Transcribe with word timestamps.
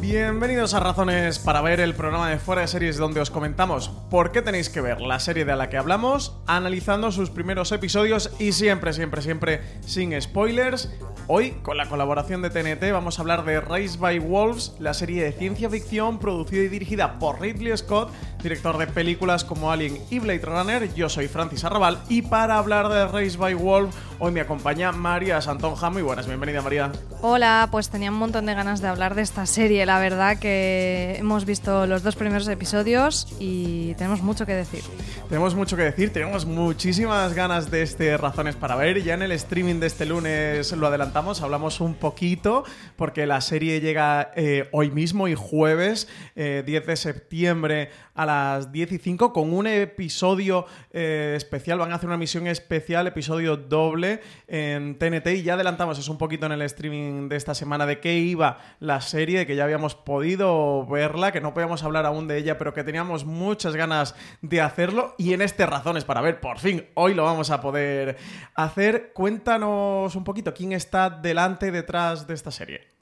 Bienvenidos 0.00 0.74
a 0.74 0.80
Razones 0.80 1.38
para 1.38 1.60
ver 1.60 1.78
el 1.78 1.94
programa 1.94 2.30
de 2.30 2.38
Fuera 2.38 2.62
de 2.62 2.68
Series 2.68 2.96
donde 2.96 3.20
os 3.20 3.30
comentamos 3.30 3.90
por 4.10 4.32
qué 4.32 4.42
tenéis 4.42 4.70
que 4.70 4.80
ver 4.80 5.02
la 5.02 5.20
serie 5.20 5.44
de 5.44 5.54
la 5.54 5.68
que 5.68 5.76
hablamos, 5.76 6.36
analizando 6.46 7.12
sus 7.12 7.30
primeros 7.30 7.70
episodios 7.70 8.30
y 8.40 8.52
siempre, 8.52 8.92
siempre, 8.92 9.22
siempre 9.22 9.60
sin 9.86 10.20
spoilers. 10.20 10.90
Hoy, 11.26 11.50
con 11.62 11.76
la 11.76 11.90
colaboración 11.90 12.40
de 12.40 12.48
TNT, 12.48 12.90
vamos 12.90 13.18
a 13.18 13.20
hablar 13.20 13.44
de 13.44 13.60
Race 13.60 13.98
by 13.98 14.18
Wolves, 14.18 14.74
la 14.78 14.94
serie 14.94 15.22
de 15.24 15.32
ciencia 15.32 15.68
ficción 15.68 16.18
producida 16.18 16.62
y 16.62 16.68
dirigida 16.68 17.18
por 17.18 17.38
Ridley 17.38 17.76
Scott, 17.76 18.10
director 18.42 18.78
de 18.78 18.86
películas 18.86 19.44
como 19.44 19.70
Alien 19.72 19.98
y 20.10 20.18
Blade 20.18 20.42
Runner. 20.42 20.94
Yo 20.94 21.08
soy 21.08 21.28
Francis 21.28 21.64
Arrabal 21.64 22.00
y 22.08 22.22
para 22.22 22.58
hablar 22.58 22.88
de 22.88 23.06
Race 23.06 23.36
by 23.36 23.54
Wolves, 23.54 23.94
hoy 24.18 24.32
me 24.32 24.40
acompaña 24.40 24.92
María 24.92 25.40
Santonja. 25.40 25.90
Muy 25.90 26.02
buenas, 26.02 26.26
bienvenida 26.26 26.62
María. 26.62 26.92
Hola, 27.20 27.68
pues 27.70 27.90
tenía 27.90 28.10
un 28.10 28.18
montón 28.18 28.46
de 28.46 28.54
ganas 28.54 28.80
de 28.80 28.88
hablar 28.88 29.14
de 29.14 29.22
esta 29.22 29.46
serie, 29.46 29.84
la 29.86 29.98
verdad 29.98 30.38
que 30.38 31.16
hemos 31.18 31.44
visto 31.44 31.86
los 31.86 32.02
dos 32.02 32.16
primeros 32.16 32.46
episodios 32.48 33.26
y 33.40 33.94
tenemos 33.94 34.22
mucho 34.22 34.46
que 34.46 34.54
decir. 34.54 34.82
Tenemos 35.28 35.54
mucho 35.54 35.76
que 35.76 35.82
decir, 35.82 36.12
tenemos 36.12 36.46
muchísimas 36.46 37.34
ganas 37.34 37.70
de 37.70 37.82
este 37.82 38.16
Razones 38.16 38.56
para 38.56 38.76
ver. 38.76 39.02
Ya 39.02 39.14
en 39.14 39.22
el 39.22 39.32
streaming 39.32 39.80
de 39.80 39.86
este 39.86 40.06
lunes 40.06 40.72
lo 40.72 40.86
adelantamos, 40.86 41.42
hablamos 41.42 41.80
un 41.80 41.94
poquito, 41.94 42.64
porque 42.96 43.26
la 43.26 43.40
serie 43.40 43.80
llega 43.80 44.30
eh, 44.36 44.68
hoy 44.72 44.90
mismo 44.90 45.28
y 45.28 45.34
jueves, 45.34 46.08
10 46.34 46.36
eh, 46.36 46.82
de 46.86 46.96
septiembre 46.96 47.90
a 48.18 48.26
las 48.26 48.72
10 48.72 48.92
y 48.92 48.98
5, 48.98 49.32
con 49.32 49.52
un 49.54 49.68
episodio 49.68 50.66
eh, 50.90 51.34
especial. 51.36 51.78
Van 51.78 51.92
a 51.92 51.94
hacer 51.94 52.08
una 52.08 52.16
misión 52.16 52.48
especial, 52.48 53.06
episodio 53.06 53.56
doble 53.56 54.20
en 54.48 54.98
TNT. 54.98 55.28
Y 55.28 55.42
ya 55.44 55.54
adelantamos, 55.54 56.00
es 56.00 56.08
un 56.08 56.18
poquito 56.18 56.46
en 56.46 56.52
el 56.52 56.62
streaming 56.62 57.28
de 57.28 57.36
esta 57.36 57.54
semana, 57.54 57.86
de 57.86 58.00
qué 58.00 58.18
iba 58.18 58.58
la 58.80 59.00
serie, 59.00 59.46
que 59.46 59.54
ya 59.54 59.62
habíamos 59.62 59.94
podido 59.94 60.84
verla, 60.86 61.30
que 61.30 61.40
no 61.40 61.54
podíamos 61.54 61.84
hablar 61.84 62.06
aún 62.06 62.26
de 62.26 62.38
ella, 62.38 62.58
pero 62.58 62.74
que 62.74 62.82
teníamos 62.82 63.24
muchas 63.24 63.76
ganas 63.76 64.16
de 64.42 64.60
hacerlo 64.62 65.14
y 65.16 65.32
en 65.32 65.40
este 65.40 65.64
razones 65.64 66.04
para 66.04 66.20
ver, 66.20 66.40
por 66.40 66.58
fin, 66.58 66.86
hoy 66.94 67.14
lo 67.14 67.22
vamos 67.22 67.50
a 67.50 67.60
poder 67.60 68.16
hacer. 68.56 69.12
Cuéntanos 69.14 70.16
un 70.16 70.24
poquito 70.24 70.52
quién 70.52 70.72
está 70.72 71.08
delante, 71.08 71.70
detrás 71.70 72.26
de 72.26 72.34
esta 72.34 72.50
serie. 72.50 72.97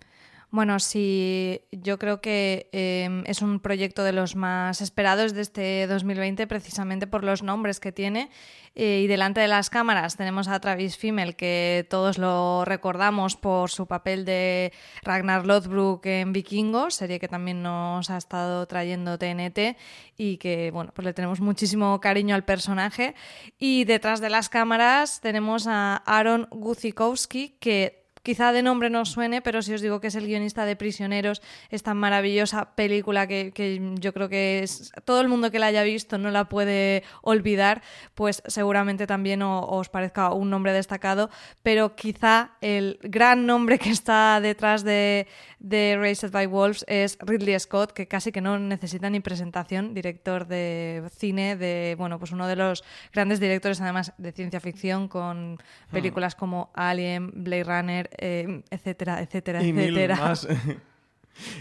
Bueno, 0.57 0.81
sí, 0.81 1.61
yo 1.71 1.99
creo 1.99 2.23
que 2.23 2.71
em, 2.73 3.25
es 3.27 3.43
un 3.43 3.61
proyecto 3.61 4.03
de 4.05 4.13
los 4.13 4.37
más 4.37 4.81
esperados 4.81 5.35
de 5.35 5.43
este 5.43 5.87
2020 5.87 6.47
precisamente 6.47 7.07
por 7.07 7.25
los 7.25 7.43
nombres 7.43 7.79
que 7.79 7.93
tiene. 7.93 8.31
Eh, 8.75 9.03
y 9.05 9.07
delante 9.07 9.43
de 9.43 9.49
las 9.49 9.69
cámaras 9.69 10.17
tenemos 10.17 10.49
a 10.49 10.59
Travis 10.59 10.97
Fimmel, 10.97 11.37
que 11.37 11.87
todos 11.91 12.17
lo 12.17 12.65
recordamos 12.65 13.37
por 13.37 13.69
su 13.69 13.87
papel 13.87 14.25
de 14.25 14.73
Ragnar 15.03 15.45
Lothbrok 15.45 16.07
en 16.07 16.33
Vikingos, 16.33 16.95
serie 16.95 17.21
que 17.21 17.29
también 17.29 17.63
nos 17.63 18.09
ha 18.09 18.17
estado 18.17 18.65
trayendo 18.65 19.19
TNT 19.19 19.77
y 20.17 20.39
que, 20.39 20.71
bueno, 20.71 20.91
pues 20.95 21.05
le 21.05 21.13
tenemos 21.13 21.39
muchísimo 21.43 22.01
cariño 22.01 22.35
al 22.35 22.47
personaje. 22.47 23.15
Y 23.59 23.85
detrás 23.85 24.23
de 24.23 24.31
las 24.31 24.49
cámaras 24.49 25.21
tenemos 25.21 25.67
a 25.67 25.97
Aaron 26.07 26.49
Guzikowski, 26.51 27.59
que 27.61 28.06
Quizá 28.27 28.51
de 28.51 28.61
nombre 28.61 28.91
no 28.91 29.05
suene, 29.05 29.41
pero 29.41 29.63
si 29.63 29.73
os 29.73 29.81
digo 29.81 30.01
que 30.01 30.09
es 30.09 30.17
el 30.17 30.27
guionista 30.27 30.65
de 30.65 30.75
Prisioneros, 30.75 31.43
esta 31.71 31.95
maravillosa 31.95 32.75
película 32.75 33.29
que, 33.29 33.53
yo 34.01 34.13
creo 34.13 34.29
que 34.29 34.65
es, 34.65 34.91
todo 35.05 35.21
el 35.21 35.29
mundo 35.29 35.53
que 35.53 35.61
la 35.61 35.67
haya 35.67 35.85
visto 35.85 36.19
no 36.19 36.33
la 36.33 36.49
puede 36.49 37.05
olvidar, 37.23 37.83
pues 38.17 38.43
seguramente 38.49 39.07
también 39.07 39.43
os 39.43 39.89
parezca 39.91 40.33
un 40.33 40.51
nombre 40.51 40.73
destacado, 40.73 41.31
pero 41.63 41.95
quizá 41.95 42.57
el 42.61 42.99
gran 43.01 43.47
nombre 43.47 43.79
que 43.79 43.91
está 43.91 44.41
detrás 44.41 44.83
de, 44.83 45.29
de 45.61 45.97
Raised 45.97 46.33
by 46.33 46.47
Wolves 46.47 46.85
es 46.89 47.19
Ridley 47.21 47.59
Scott, 47.61 47.93
que 47.93 48.09
casi 48.09 48.33
que 48.33 48.41
no 48.41 48.59
necesita 48.59 49.09
ni 49.09 49.21
presentación, 49.21 49.95
director 49.95 50.49
de 50.49 51.05
cine, 51.17 51.55
de 51.55 51.95
bueno, 51.97 52.19
pues 52.19 52.33
uno 52.33 52.49
de 52.49 52.57
los 52.57 52.83
grandes 53.13 53.39
directores 53.39 53.81
además 53.81 54.15
de 54.19 54.33
ciencia 54.33 54.59
ficción 54.59 55.07
con 55.07 55.55
hmm. 55.55 55.93
películas 55.93 56.35
como 56.35 56.71
Alien, 56.75 57.31
Blade 57.33 57.65
Runner, 57.65 58.11
eh, 58.19 58.63
etcétera, 58.71 59.21
etcétera, 59.21 59.63
etcétera. 59.63 60.35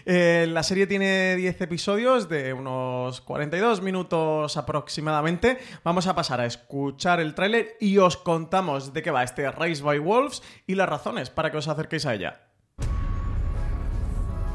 Eh, 0.06 0.48
la 0.50 0.64
serie 0.64 0.88
tiene 0.88 1.36
10 1.36 1.62
episodios 1.62 2.30
de 2.30 2.54
unos 2.54 3.22
42 3.22 3.82
minutos 3.82 4.58
aproximadamente. 4.58 5.58
Vamos 5.84 6.08
a 6.08 6.16
pasar 6.16 6.40
a 6.40 6.46
escuchar 6.46 7.20
el 7.20 7.36
tráiler 7.36 7.76
y 7.80 7.98
os 7.98 8.18
contamos 8.18 8.94
de 8.94 9.04
qué 9.04 9.12
va 9.12 9.24
este 9.24 9.50
Race 9.52 9.84
by 9.84 10.00
Wolves 10.00 10.42
y 10.68 10.76
las 10.76 10.90
razones 10.90 11.30
para 11.30 11.52
que 11.52 11.58
os 11.58 11.68
acerquéis 11.68 12.06
a 12.06 12.14
ella. 12.14 12.42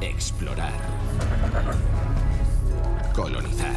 Explorar. 0.01 0.73
Colonizar. 3.13 3.75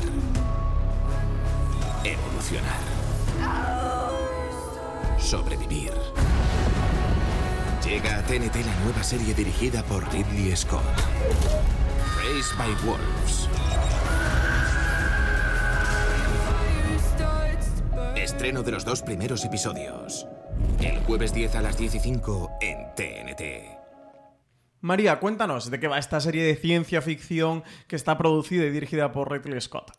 Evolucionar. 2.04 2.80
Sobrevivir. 5.18 5.92
Llega 7.84 8.16
a 8.16 8.22
TNT 8.22 8.64
la 8.64 8.74
nueva 8.82 9.02
serie 9.02 9.34
dirigida 9.34 9.82
por 9.82 10.10
Ridley 10.10 10.56
Scott. 10.56 10.82
Race 12.16 12.54
by 12.56 12.74
Wolves. 12.86 13.46
Estreno 18.16 18.62
de 18.62 18.72
los 18.72 18.86
dos 18.86 19.02
primeros 19.02 19.44
episodios. 19.44 20.26
El 20.80 20.98
jueves 21.00 21.34
10 21.34 21.56
a 21.56 21.60
las 21.60 21.76
15 21.76 21.98
en 22.62 22.94
TNT. 22.96 23.42
María, 24.80 25.20
cuéntanos 25.20 25.70
de 25.70 25.78
qué 25.78 25.86
va 25.86 25.98
esta 25.98 26.20
serie 26.20 26.42
de 26.42 26.56
ciencia 26.56 27.02
ficción 27.02 27.64
que 27.86 27.96
está 27.96 28.16
producida 28.16 28.64
y 28.64 28.70
dirigida 28.70 29.12
por 29.12 29.30
Ridley 29.30 29.60
Scott. 29.60 29.92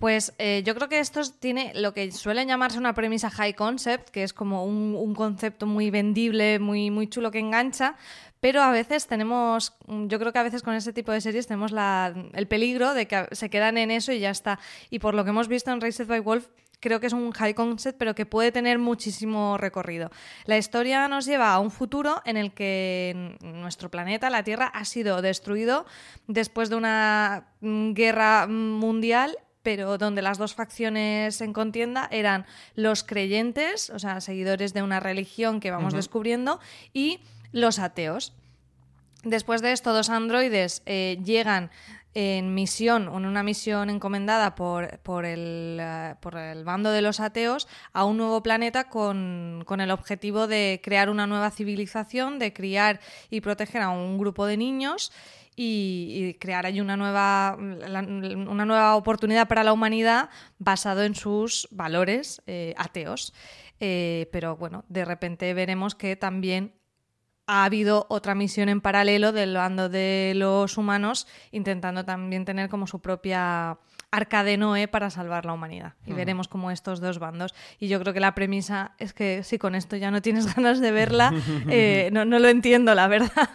Pues 0.00 0.32
eh, 0.38 0.62
yo 0.64 0.74
creo 0.74 0.88
que 0.88 0.98
esto 0.98 1.20
tiene 1.40 1.72
lo 1.74 1.92
que 1.92 2.10
suele 2.10 2.46
llamarse 2.46 2.78
una 2.78 2.94
premisa 2.94 3.28
high 3.28 3.52
concept, 3.52 4.08
que 4.08 4.22
es 4.22 4.32
como 4.32 4.64
un, 4.64 5.14
concepto 5.14 5.66
muy 5.66 5.90
vendible, 5.90 6.58
muy, 6.58 6.90
muy 6.90 7.06
chulo 7.06 7.30
que 7.30 7.38
engancha, 7.38 7.96
pero 8.40 8.62
a 8.62 8.70
veces 8.70 9.06
tenemos, 9.06 9.74
yo 9.86 10.18
creo 10.18 10.32
que 10.32 10.38
a 10.38 10.42
veces 10.42 10.62
con 10.62 10.72
ese 10.72 10.94
tipo 10.94 11.12
de 11.12 11.20
series 11.20 11.46
tenemos 11.46 11.72
el 12.32 12.48
peligro 12.48 12.94
de 12.94 13.06
que 13.06 13.28
se 13.32 13.50
quedan 13.50 13.76
en 13.76 13.90
eso 13.90 14.10
y 14.10 14.20
ya 14.20 14.30
está. 14.30 14.58
Y 14.88 15.00
por 15.00 15.12
lo 15.12 15.22
que 15.24 15.30
hemos 15.30 15.48
visto 15.48 15.70
en 15.70 15.82
Raised 15.82 16.06
by 16.06 16.20
Wolf, 16.20 16.46
creo 16.80 16.98
que 16.98 17.06
es 17.06 17.12
un 17.12 17.30
high 17.32 17.52
concept, 17.52 17.98
pero 17.98 18.14
que 18.14 18.24
puede 18.24 18.52
tener 18.52 18.78
muchísimo 18.78 19.58
recorrido. 19.58 20.10
La 20.46 20.56
historia 20.56 21.08
nos 21.08 21.26
lleva 21.26 21.52
a 21.52 21.60
un 21.60 21.70
futuro 21.70 22.22
en 22.24 22.38
el 22.38 22.54
que 22.54 23.36
nuestro 23.42 23.90
planeta, 23.90 24.30
la 24.30 24.44
Tierra, 24.44 24.68
ha 24.68 24.86
sido 24.86 25.20
destruido 25.20 25.84
después 26.26 26.70
de 26.70 26.76
una 26.76 27.48
mm, 27.60 27.92
guerra 27.92 28.46
mundial 28.46 29.36
pero 29.62 29.98
donde 29.98 30.22
las 30.22 30.38
dos 30.38 30.54
facciones 30.54 31.40
en 31.40 31.52
contienda 31.52 32.08
eran 32.10 32.46
los 32.74 33.04
creyentes, 33.04 33.90
o 33.90 33.98
sea, 33.98 34.20
seguidores 34.20 34.72
de 34.72 34.82
una 34.82 35.00
religión 35.00 35.60
que 35.60 35.70
vamos 35.70 35.94
descubriendo, 35.94 36.60
y 36.92 37.20
los 37.52 37.78
ateos. 37.78 38.32
Después 39.22 39.60
de 39.60 39.72
esto, 39.72 39.92
dos 39.92 40.08
androides 40.08 40.82
eh, 40.86 41.18
llegan 41.22 41.70
en 42.14 42.54
misión, 42.54 43.04
en 43.04 43.24
una 43.24 43.42
misión 43.42 43.88
encomendada 43.88 44.54
por, 44.56 44.98
por, 45.00 45.24
el, 45.24 45.78
eh, 45.80 46.14
por, 46.20 46.36
el, 46.36 46.64
bando 46.64 46.90
de 46.90 47.02
los 47.02 47.20
ateos 47.20 47.68
a 47.92 48.04
un 48.04 48.16
nuevo 48.16 48.42
planeta 48.42 48.88
con, 48.88 49.62
con, 49.64 49.80
el 49.80 49.92
objetivo 49.92 50.48
de 50.48 50.80
crear 50.82 51.08
una 51.08 51.28
nueva 51.28 51.50
civilización, 51.50 52.38
de 52.40 52.52
criar 52.52 53.00
y 53.30 53.42
proteger 53.42 53.82
a 53.82 53.90
un 53.90 54.18
grupo 54.18 54.46
de 54.46 54.56
niños 54.56 55.12
y, 55.62 56.34
crear 56.40 56.64
ahí 56.64 56.80
una 56.80 56.96
nueva, 56.96 57.54
una 57.58 58.64
nueva 58.64 58.96
oportunidad 58.96 59.46
para 59.46 59.62
la 59.62 59.74
humanidad 59.74 60.30
basado 60.58 61.02
en 61.02 61.14
sus 61.14 61.68
valores 61.70 62.40
eh, 62.46 62.72
ateos. 62.78 63.34
Eh, 63.78 64.28
pero 64.32 64.56
bueno, 64.56 64.84
de 64.88 65.04
repente 65.04 65.52
veremos 65.52 65.94
que 65.94 66.16
también 66.16 66.72
ha 67.46 67.64
habido 67.64 68.06
otra 68.08 68.34
misión 68.34 68.70
en 68.70 68.80
paralelo 68.80 69.32
del 69.32 69.54
bando 69.54 69.90
de 69.90 70.32
los 70.34 70.78
humanos 70.78 71.26
intentando 71.50 72.06
también 72.06 72.46
tener 72.46 72.70
como 72.70 72.86
su 72.86 73.00
propia 73.00 73.78
arca 74.10 74.44
de 74.44 74.56
Noé 74.56 74.88
para 74.88 75.10
salvar 75.10 75.44
la 75.44 75.52
humanidad. 75.52 75.94
Y 76.06 76.12
veremos 76.12 76.48
cómo 76.48 76.70
estos 76.70 77.00
dos 77.00 77.18
bandos. 77.18 77.54
Y 77.78 77.88
yo 77.88 78.00
creo 78.00 78.12
que 78.12 78.20
la 78.20 78.34
premisa 78.34 78.92
es 78.98 79.12
que 79.12 79.42
si 79.42 79.58
con 79.58 79.74
esto 79.74 79.96
ya 79.96 80.10
no 80.10 80.22
tienes 80.22 80.46
ganas 80.54 80.80
de 80.80 80.90
verla, 80.90 81.32
eh, 81.68 82.10
no, 82.12 82.24
no, 82.24 82.38
lo 82.38 82.48
entiendo, 82.48 82.94
la 82.94 83.08
verdad. 83.08 83.50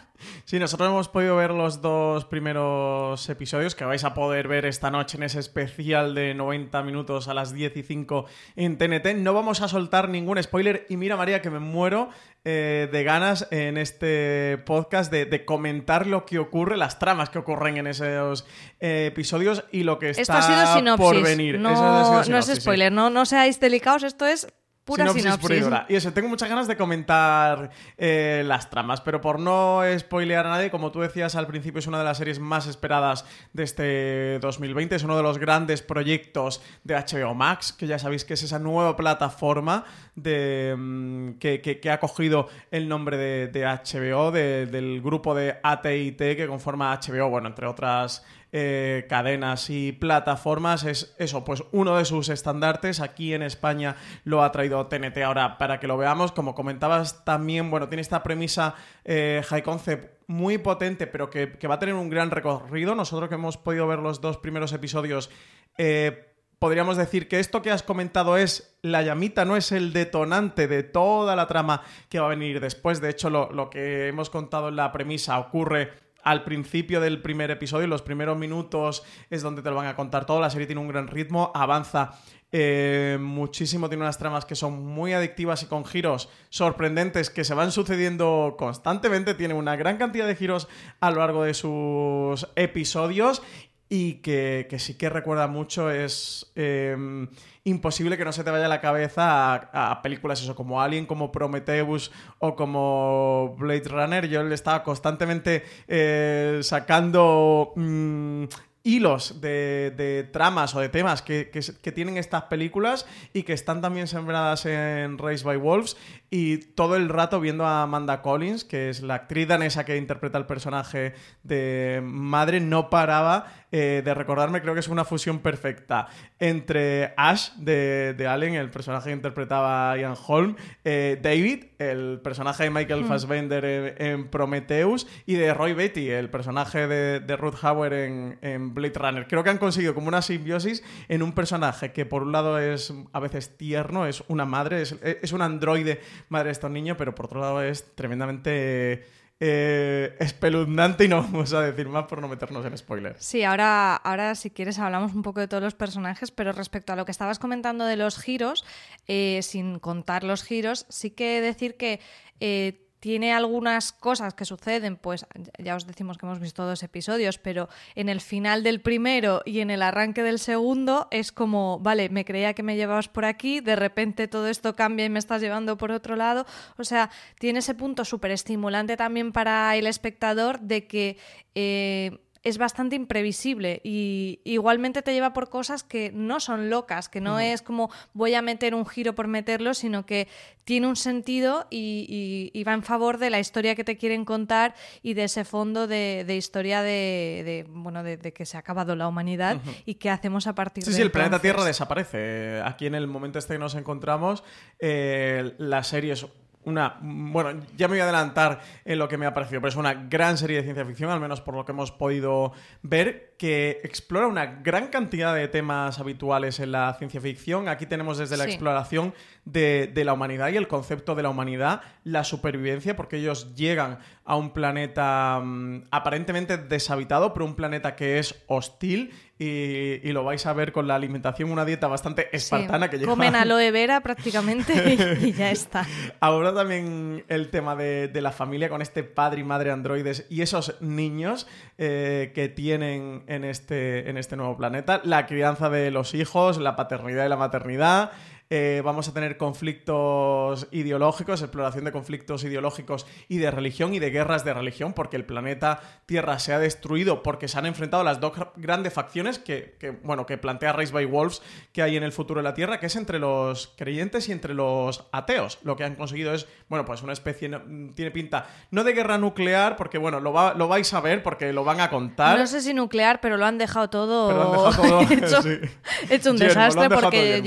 Sí, 0.45 0.59
nosotros 0.59 0.89
hemos 0.89 1.09
podido 1.09 1.35
ver 1.35 1.51
los 1.51 1.81
dos 1.81 2.25
primeros 2.25 3.27
episodios 3.29 3.75
que 3.75 3.83
vais 3.83 4.03
a 4.03 4.13
poder 4.13 4.47
ver 4.47 4.65
esta 4.65 4.89
noche 4.89 5.17
en 5.17 5.23
ese 5.23 5.39
especial 5.39 6.15
de 6.15 6.33
90 6.33 6.83
minutos 6.83 7.27
a 7.27 7.33
las 7.33 7.53
10 7.53 7.77
y 7.77 7.83
5 7.83 8.25
en 8.55 8.77
TNT. 8.77 9.15
No 9.17 9.33
vamos 9.33 9.61
a 9.61 9.67
soltar 9.67 10.09
ningún 10.09 10.41
spoiler 10.41 10.85
y 10.89 10.97
mira 10.97 11.17
María 11.17 11.41
que 11.41 11.49
me 11.49 11.59
muero 11.59 12.09
eh, 12.47 12.87
de 12.91 13.03
ganas 13.03 13.47
en 13.49 13.77
este 13.77 14.59
podcast 14.65 15.11
de, 15.11 15.45
comentar 15.45 16.05
lo 16.05 16.25
que 16.27 16.37
ocurre, 16.37 16.77
las 16.77 16.99
tramas 16.99 17.31
que 17.31 17.39
ocurren 17.39 17.77
en 17.77 17.87
esos 17.87 18.45
eh, 18.79 19.07
episodios 19.07 19.63
y 19.71 19.81
lo 19.81 19.97
que 19.97 20.11
está 20.11 20.21
esto 20.21 20.33
ha 20.33 20.41
sido 20.47 20.75
sinopsis. 20.77 21.05
por 21.05 21.21
venir. 21.21 21.59
No, 21.59 22.23
no 22.23 22.37
es 22.37 22.53
spoiler, 22.55 22.91
no, 22.91 23.09
no 23.09 23.25
seáis 23.25 23.59
delicados, 23.59 24.03
esto 24.03 24.25
es 24.25 24.47
Pura 24.85 25.11
sinopsis. 25.11 25.65
y 25.89 25.95
eso, 25.95 26.13
tengo 26.13 26.29
muchas 26.29 26.47
ganas 26.47 26.67
de 26.67 26.77
comentar 26.77 27.71
eh, 27.97 28.43
las 28.45 28.69
tramas, 28.69 29.01
pero 29.01 29.19
por 29.19 29.39
no 29.39 29.81
spoilear 29.97 30.45
a 30.45 30.49
nadie, 30.51 30.69
como 30.69 30.91
tú 30.91 30.99
decías 30.99 31.35
al 31.35 31.47
principio, 31.47 31.79
es 31.79 31.87
una 31.87 31.97
de 31.97 32.03
las 32.03 32.19
series 32.19 32.37
más 32.37 32.67
esperadas 32.67 33.25
de 33.51 33.63
este 33.63 34.37
2020, 34.41 34.95
es 34.95 35.03
uno 35.03 35.17
de 35.17 35.23
los 35.23 35.39
grandes 35.39 35.81
proyectos 35.81 36.61
de 36.83 36.93
HBO 36.93 37.33
Max, 37.33 37.73
que 37.73 37.87
ya 37.87 37.97
sabéis 37.97 38.25
que 38.25 38.35
es 38.35 38.43
esa 38.43 38.59
nueva 38.59 38.95
plataforma 38.95 39.85
de, 40.13 40.75
mm, 40.77 41.39
que, 41.39 41.89
ha 41.91 41.99
cogido 41.99 42.47
el 42.69 42.87
nombre 42.87 43.17
de, 43.17 43.65
HBO, 43.65 44.29
del 44.29 45.01
grupo 45.01 45.33
de 45.33 45.57
AT&T 45.63 46.35
que 46.37 46.45
conforma 46.47 46.93
HBO, 46.93 47.29
bueno, 47.29 47.47
entre 47.47 47.65
otras 47.65 48.23
eh, 48.57 49.05
cadenas 49.09 49.69
y 49.69 49.91
plataformas. 49.91 50.85
Es 50.85 51.13
eso, 51.19 51.43
pues 51.43 51.61
uno 51.73 51.97
de 51.97 52.05
sus 52.05 52.29
estandartes. 52.29 53.01
Aquí 53.01 53.33
en 53.33 53.41
España 53.41 53.97
lo 54.23 54.43
ha 54.43 54.51
traído 54.53 54.87
TNT 54.87 55.17
ahora 55.25 55.57
para 55.57 55.77
que 55.77 55.87
lo 55.87 55.97
veamos. 55.97 56.31
Como 56.31 56.55
comentabas 56.55 57.25
también, 57.25 57.69
bueno, 57.69 57.89
tiene 57.89 58.01
esta 58.01 58.23
premisa 58.23 58.75
eh, 59.03 59.41
high 59.45 59.61
concept 59.61 60.21
muy 60.27 60.57
potente, 60.57 61.05
pero 61.05 61.29
que, 61.29 61.57
va 61.67 61.75
a 61.75 61.79
tener 61.79 61.95
un 61.95 62.09
gran 62.09 62.31
recorrido. 62.31 62.95
Nosotros 62.95 63.27
que 63.27 63.35
hemos 63.35 63.57
podido 63.57 63.87
ver 63.87 63.99
los 63.99 64.21
dos 64.21 64.37
primeros 64.37 64.71
episodios. 64.71 65.29
Eh, 65.77 66.33
podríamos 66.57 66.95
decir 66.95 67.27
que 67.27 67.41
esto 67.41 67.61
que 67.61 67.71
has 67.71 67.83
comentado 67.83 68.37
es 68.37 68.77
la 68.81 69.01
llamita, 69.01 69.43
no 69.43 69.57
es 69.57 69.73
el 69.73 69.91
detonante 69.91 70.69
de 70.69 70.83
toda 70.83 71.35
la 71.35 71.47
trama 71.47 71.81
que 72.07 72.21
va 72.21 72.27
a 72.27 72.29
venir 72.29 72.61
después. 72.61 73.01
De 73.01 73.09
hecho, 73.09 73.29
lo, 73.29 73.51
lo 73.51 73.69
que 73.69 74.07
hemos 74.07 74.29
contado 74.29 74.69
en 74.69 74.77
la 74.77 74.93
premisa 74.93 75.37
ocurre 75.39 76.05
al 76.25 76.43
principio 76.43 76.99
del 76.99 77.21
primer 77.21 77.51
episodio, 77.51 77.85
los 77.87 78.01
primeros 78.01 78.35
minutos 78.37 79.03
es 79.29 79.43
donde 79.43 79.61
te 79.61 79.69
lo 79.69 79.75
van 79.75 79.85
a 79.85 79.95
contar 79.95 80.25
todo. 80.25 80.41
La 80.41 80.49
serie 80.49 80.65
tiene 80.65 80.81
un 80.81 80.87
gran 80.87 81.07
ritmo, 81.07 81.51
avanza 81.53 82.15
eh, 82.51 83.17
muchísimo, 83.21 83.89
tiene 83.89 84.03
unas 84.03 84.17
tramas 84.17 84.43
que 84.43 84.55
son 84.55 84.83
muy 84.83 85.13
adictivas 85.13 85.61
y 85.61 85.67
con 85.67 85.85
giros 85.85 86.29
sorprendentes 86.49 87.29
que 87.29 87.43
se 87.43 87.53
van 87.53 87.71
sucediendo 87.71 88.55
constantemente. 88.57 89.35
Tiene 89.35 89.53
una 89.53 89.75
gran 89.75 89.97
cantidad 89.97 90.25
de 90.25 90.35
giros 90.35 90.67
a 90.99 91.11
lo 91.11 91.17
largo 91.17 91.43
de 91.43 91.53
sus 91.53 92.47
episodios 92.55 93.43
y 93.89 94.15
que, 94.15 94.67
sí 94.79 94.95
que 94.95 95.09
recuerda 95.09 95.47
mucho 95.47 95.91
es 95.91 96.51
em, 96.55 97.27
imposible 97.63 98.17
que 98.17 98.25
no 98.25 98.31
se 98.31 98.43
te 98.43 98.49
vaya 98.49 98.67
la 98.67 98.81
cabeza 98.81 99.53
a, 99.71 100.01
películas 100.01 100.41
eso 100.41 100.55
como 100.55 100.81
Alien, 100.81 101.05
como 101.05 101.31
Prometheus 101.31 102.11
o 102.39 102.55
como 102.55 103.55
Blade 103.59 103.87
Runner. 103.87 104.27
Yo 104.27 104.43
le 104.43 104.55
estaba 104.55 104.83
constantemente 104.83 105.63
eh, 105.87 106.59
sacando 106.63 107.73
mm, 107.75 108.45
hilos 108.85 109.41
de, 109.41 110.29
tramas 110.31 110.75
o 110.75 110.79
de 110.79 110.89
temas 110.89 111.23
que, 111.23 111.49
tienen 111.93 112.17
estas 112.17 112.43
películas 112.43 113.07
y 113.33 113.43
que 113.43 113.53
están 113.53 113.81
también 113.81 114.07
sembradas 114.07 114.65
en 114.67 115.17
Race 115.17 115.43
by 115.43 115.57
Wolves 115.57 115.97
y 116.29 116.57
todo 116.57 116.95
el 116.95 117.09
rato 117.09 117.41
viendo 117.41 117.65
a 117.65 117.81
Amanda 117.81 118.21
Collins, 118.21 118.63
que 118.63 118.89
es 118.89 119.01
la 119.01 119.15
actriz 119.15 119.47
danesa 119.47 119.85
que 119.85 119.97
interpreta 119.97 120.37
el 120.37 120.45
personaje 120.45 121.13
de 121.43 122.01
madre, 122.03 122.59
no 122.59 122.89
paraba 122.91 123.47
eh, 123.71 124.01
de 124.05 124.13
recordarme, 124.13 124.61
creo 124.61 124.73
que 124.73 124.79
es 124.79 124.87
una 124.87 125.03
fusión 125.03 125.39
perfecta 125.39 126.07
entre 126.39 127.13
Ash 127.17 127.53
de, 127.55 128.25
Allen, 128.29 128.53
el 128.53 128.69
personaje 128.69 129.09
que 129.09 129.15
interpretaba 129.15 129.97
Ian 129.97 130.13
Holm, 130.27 130.55
eh, 130.83 131.19
David, 131.21 131.65
el 131.79 132.21
personaje 132.23 132.63
de 132.63 132.69
Michael 132.69 133.03
hmm. 133.03 133.07
Fassbender 133.07 133.95
en, 133.97 134.29
Prometheus, 134.29 135.07
y 135.25 135.33
de 135.33 135.53
Roy 135.53 135.73
Betty, 135.73 136.09
el 136.09 136.29
personaje 136.29 136.87
de, 136.87 137.35
Ruth 137.35 137.55
Hauer 137.63 137.93
en, 137.93 138.73
Blade 138.75 138.99
Runner. 138.99 139.27
Creo 139.27 139.43
que 139.43 139.49
han 139.49 139.57
conseguido 139.57 139.95
como 139.95 140.07
una 140.07 140.21
simbiosis 140.21 140.83
en 141.07 141.23
un 141.23 141.31
personaje 141.31 141.91
que 141.91 142.05
por 142.05 142.21
un 142.21 142.31
lado 142.31 142.59
es 142.59 142.93
a 143.11 143.19
veces 143.19 143.57
tierno, 143.57 144.05
es 144.05 144.23
una 144.27 144.45
madre, 144.45 144.83
es, 144.83 144.95
es 145.01 145.31
un 145.31 145.41
androide 145.41 146.01
madre 146.29 146.49
de 146.49 146.51
estos 146.51 146.69
niños, 146.69 146.97
pero 146.97 147.15
por 147.15 147.25
otro 147.25 147.41
lado 147.41 147.63
es 147.63 147.95
tremendamente 147.95 149.05
eh, 149.37 150.15
espeluznante 150.19 151.03
y 151.03 151.07
no 151.09 151.21
vamos 151.21 151.51
a 151.51 151.61
decir 151.61 151.89
más 151.89 152.05
por 152.05 152.21
no 152.21 152.29
meternos 152.29 152.65
en 152.65 152.77
spoilers. 152.77 153.23
Sí, 153.23 153.43
ahora, 153.43 153.95
ahora 153.95 154.33
si 154.33 154.49
quieres 154.49 154.79
hablamos 154.79 155.13
un 155.13 155.23
poco 155.23 155.41
de 155.41 155.49
todos 155.49 155.61
los 155.61 155.75
personajes, 155.75 156.31
pero 156.31 156.53
respecto 156.53 156.93
a 156.93 156.95
lo 156.95 157.03
que 157.03 157.11
estabas 157.11 157.37
comentando 157.37 157.85
de 157.85 157.97
los 157.97 158.17
giros, 158.17 158.63
eh, 159.07 159.41
sin 159.43 159.79
contar 159.79 160.23
los 160.23 160.43
giros, 160.43 160.85
sí 160.87 161.11
que 161.11 161.41
decir 161.41 161.75
que 161.75 161.99
eh, 162.39 162.84
tiene 163.05 163.33
algunas 163.33 163.93
cosas 163.93 164.33
que 164.33 164.45
suceden, 164.45 164.95
pues 164.95 165.27
ya 165.59 165.75
os 165.75 165.85
decimos 165.85 166.17
que 166.17 166.25
hemos 166.25 166.39
visto 166.39 166.65
dos 166.65 166.81
episodios, 166.81 167.37
pero 167.37 167.69
en 167.93 168.09
el 168.09 168.19
final 168.19 168.63
del 168.63 168.81
primero 168.81 169.43
y 169.45 169.59
en 169.59 169.69
el 169.69 169.83
arranque 169.83 170.23
del 170.23 170.39
segundo 170.39 171.07
es 171.11 171.31
como, 171.31 171.77
vale, 171.77 172.09
me 172.09 172.25
creía 172.25 172.55
que 172.55 172.63
me 172.63 172.75
llevabas 172.75 173.07
por 173.07 173.25
aquí, 173.25 173.59
de 173.59 173.75
repente 173.75 174.27
todo 174.27 174.47
esto 174.47 174.75
cambia 174.75 175.05
y 175.05 175.09
me 175.09 175.19
estás 175.19 175.39
llevando 175.39 175.77
por 175.77 175.91
otro 175.91 176.15
lado. 176.15 176.47
O 176.79 176.83
sea, 176.83 177.11
tiene 177.37 177.59
ese 177.59 177.75
punto 177.75 178.05
súper 178.05 178.31
estimulante 178.31 178.97
también 178.97 179.31
para 179.31 179.75
el 179.75 179.85
espectador 179.85 180.59
de 180.61 180.87
que... 180.87 181.17
Eh, 181.53 182.24
es 182.45 182.59
bastante 182.59 182.95
imprevisible 182.95 183.81
y 183.83 184.39
igualmente 184.43 185.01
te 185.01 185.11
lleva 185.13 185.33
por 185.33 185.49
cosas 185.49 185.83
que 185.83 186.11
no 186.13 186.39
son 186.39 186.69
locas, 186.69 187.09
que 187.09 187.19
no 187.19 187.39
es 187.39 187.63
como 187.63 187.89
voy 188.13 188.35
a 188.35 188.43
meter 188.43 188.75
un 188.75 188.85
giro 188.85 189.15
por 189.15 189.27
meterlo, 189.27 189.73
sino 189.73 190.05
que 190.05 190.27
tiene 190.63 190.87
un 190.87 190.95
sentido 190.95 191.65
y, 191.71 192.63
va 192.67 192.73
en 192.73 192.83
favor 192.83 193.17
de 193.17 193.31
la 193.31 193.39
historia 193.39 193.73
que 193.73 193.83
te 193.83 193.97
quieren 193.97 194.25
contar 194.25 194.75
y 195.01 195.15
de 195.15 195.23
ese 195.23 195.43
fondo 195.43 195.87
de, 195.87 196.23
historia 196.37 196.83
de, 196.83 197.65
bueno 197.67 198.03
de, 198.03 198.17
que 198.31 198.45
se 198.45 198.57
ha 198.57 198.59
acabado 198.59 198.95
la 198.95 199.07
humanidad 199.07 199.57
y 199.87 199.95
qué 199.95 200.11
hacemos 200.11 200.45
a 200.45 200.53
partir 200.53 200.83
de 200.83 200.91
Sí, 200.91 200.95
sí, 200.95 201.01
el 201.01 201.11
planeta 201.11 201.39
Tierra 201.39 201.65
desaparece. 201.65 202.61
Aquí 202.63 202.85
en 202.85 202.93
el 202.93 203.07
momento 203.07 203.39
este 203.39 203.55
que 203.55 203.59
nos 203.59 203.73
encontramos, 203.73 204.43
eh, 204.77 205.55
la 205.57 205.83
serie 205.83 206.13
es 206.13 206.27
una. 206.65 206.97
Bueno, 207.01 207.61
ya 207.77 207.87
me 207.87 207.93
voy 207.93 207.99
a 207.99 208.03
adelantar 208.03 208.59
en 208.83 208.99
lo 208.99 209.07
que 209.07 209.17
me 209.17 209.25
ha 209.25 209.33
parecido, 209.33 209.61
pero 209.61 209.69
es 209.69 209.75
una 209.75 209.93
gran 209.93 210.37
serie 210.37 210.57
de 210.57 210.63
ciencia 210.63 210.85
ficción, 210.85 211.09
al 211.09 211.19
menos 211.19 211.41
por 211.41 211.55
lo 211.55 211.65
que 211.65 211.71
hemos 211.71 211.91
podido 211.91 212.51
ver, 212.81 213.34
que 213.37 213.81
explora 213.83 214.27
una 214.27 214.45
gran 214.45 214.87
cantidad 214.87 215.35
de 215.35 215.47
temas 215.47 215.99
habituales 215.99 216.59
en 216.59 216.71
la 216.71 216.93
ciencia 216.97 217.19
ficción. 217.19 217.67
Aquí 217.67 217.85
tenemos 217.85 218.17
desde 218.17 218.37
la 218.37 218.45
exploración 218.45 219.13
de, 219.45 219.91
la 220.03 220.13
humanidad 220.13 220.49
y 220.49 220.57
el 220.57 220.67
concepto 220.67 221.15
de 221.15 221.23
la 221.23 221.29
humanidad, 221.29 221.81
la 222.03 222.23
supervivencia, 222.23 222.95
porque 222.95 223.17
ellos 223.17 223.55
llegan 223.55 223.99
a 224.23 224.35
un 224.35 224.51
planeta 224.51 225.39
mm, 225.43 225.83
aparentemente 225.91 226.57
deshabitado, 226.57 227.33
pero 227.33 227.45
un 227.45 227.55
planeta 227.55 227.95
que 227.95 228.19
es 228.19 228.43
hostil 228.47 229.13
y, 229.37 230.11
lo 230.13 230.23
vais 230.23 230.45
a 230.45 230.53
ver 230.53 230.71
con 230.71 230.87
la 230.87 230.95
alimentación, 230.95 231.51
una 231.51 231.65
dieta 231.65 231.87
bastante 231.87 232.29
espartana 232.31 232.89
que 232.89 232.97
lleva... 232.97 233.11
Comen 233.11 233.35
aloe 233.35 233.69
vera 233.69 233.99
prácticamente 233.99 235.17
y, 235.19 235.33
ya 235.33 235.51
está. 235.51 235.85
Ahora 236.21 236.53
también 236.53 237.25
el 237.27 237.49
tema 237.49 237.75
de, 237.75 238.09
la 238.13 238.31
familia 238.31 238.69
con 238.69 238.81
este 238.81 239.03
padre 239.03 239.41
y 239.41 239.43
madre 239.43 239.71
androides 239.71 240.25
y 240.29 240.41
esos 240.41 240.81
niños 240.81 241.47
eh, 241.77 242.31
que 242.33 242.47
tienen 242.47 243.24
en 243.27 243.43
este, 243.43 244.09
en 244.09 244.17
este 244.17 244.35
nuevo 244.35 244.57
planeta, 244.57 245.01
la 245.03 245.25
crianza 245.25 245.69
de 245.69 245.91
los 245.91 246.13
hijos, 246.13 246.57
la 246.57 246.75
paternidad 246.75 247.25
y 247.25 247.29
la 247.29 247.37
maternidad, 247.37 248.11
eh, 248.51 248.83
vamos 248.85 249.07
a 249.07 249.13
tener 249.13 249.37
conflictos 249.37 250.67
ideológicos, 250.69 251.41
exploración 251.41 251.85
de 251.85 251.91
conflictos 251.91 252.43
ideológicos 252.43 253.07
y 253.27 253.39
de 253.39 253.49
religión 253.49 253.95
y 253.95 253.99
de 253.99 254.11
guerras 254.11 254.45
de 254.45 254.53
religión, 254.53 254.93
porque 254.93 255.15
el 255.15 255.25
planeta 255.25 255.81
Tierra 256.05 256.37
se 256.37 256.53
ha 256.53 256.59
destruido 256.59 257.23
porque 257.23 257.47
se 257.47 257.57
han 257.57 257.65
enfrentado 257.65 258.03
las 258.03 258.19
dos 258.19 258.33
grandes 258.55 258.93
facciones 258.93 259.39
que, 259.39 259.97
bueno, 260.03 260.27
que 260.27 260.37
plantea 260.37 260.73
Race 260.73 260.93
by 260.93 261.05
Wolves 261.05 261.41
que 261.71 261.81
hay 261.81 261.97
en 261.97 262.03
el 262.03 262.11
futuro 262.11 262.39
de 262.39 262.43
la 262.43 262.53
Tierra, 262.53 262.79
que 262.79 262.85
es 262.85 262.95
entre 262.95 263.17
los 263.17 263.73
creyentes 263.77 264.29
y 264.29 264.31
entre 264.31 264.53
los 264.53 265.07
ateos. 265.11 265.57
Lo 265.63 265.75
que 265.75 265.83
han 265.83 265.95
conseguido 265.95 266.31
es, 266.31 266.47
bueno, 266.69 266.85
pues 266.85 267.01
una 267.01 267.13
especie, 267.13 267.49
tiene 267.95 268.11
pinta, 268.11 268.47
no 268.69 268.83
de 268.83 268.93
guerra 268.93 269.17
nuclear, 269.17 269.75
porque 269.75 269.97
bueno, 269.97 270.19
lo, 270.19 270.31
vais 270.67 270.93
a 270.93 271.01
ver 271.01 271.23
porque 271.23 271.51
lo 271.51 271.63
van 271.63 271.81
a 271.81 271.89
contar. 271.89 272.37
No 272.37 272.45
sé 272.45 272.61
si 272.61 272.75
nuclear, 272.75 273.21
pero 273.21 273.37
lo 273.37 273.45
han 273.47 273.57
dejado 273.57 273.89
todo, 273.89 274.69
hecho, 276.09 276.29
un 276.29 276.37
desastre 276.37 276.89
porque 276.89 277.41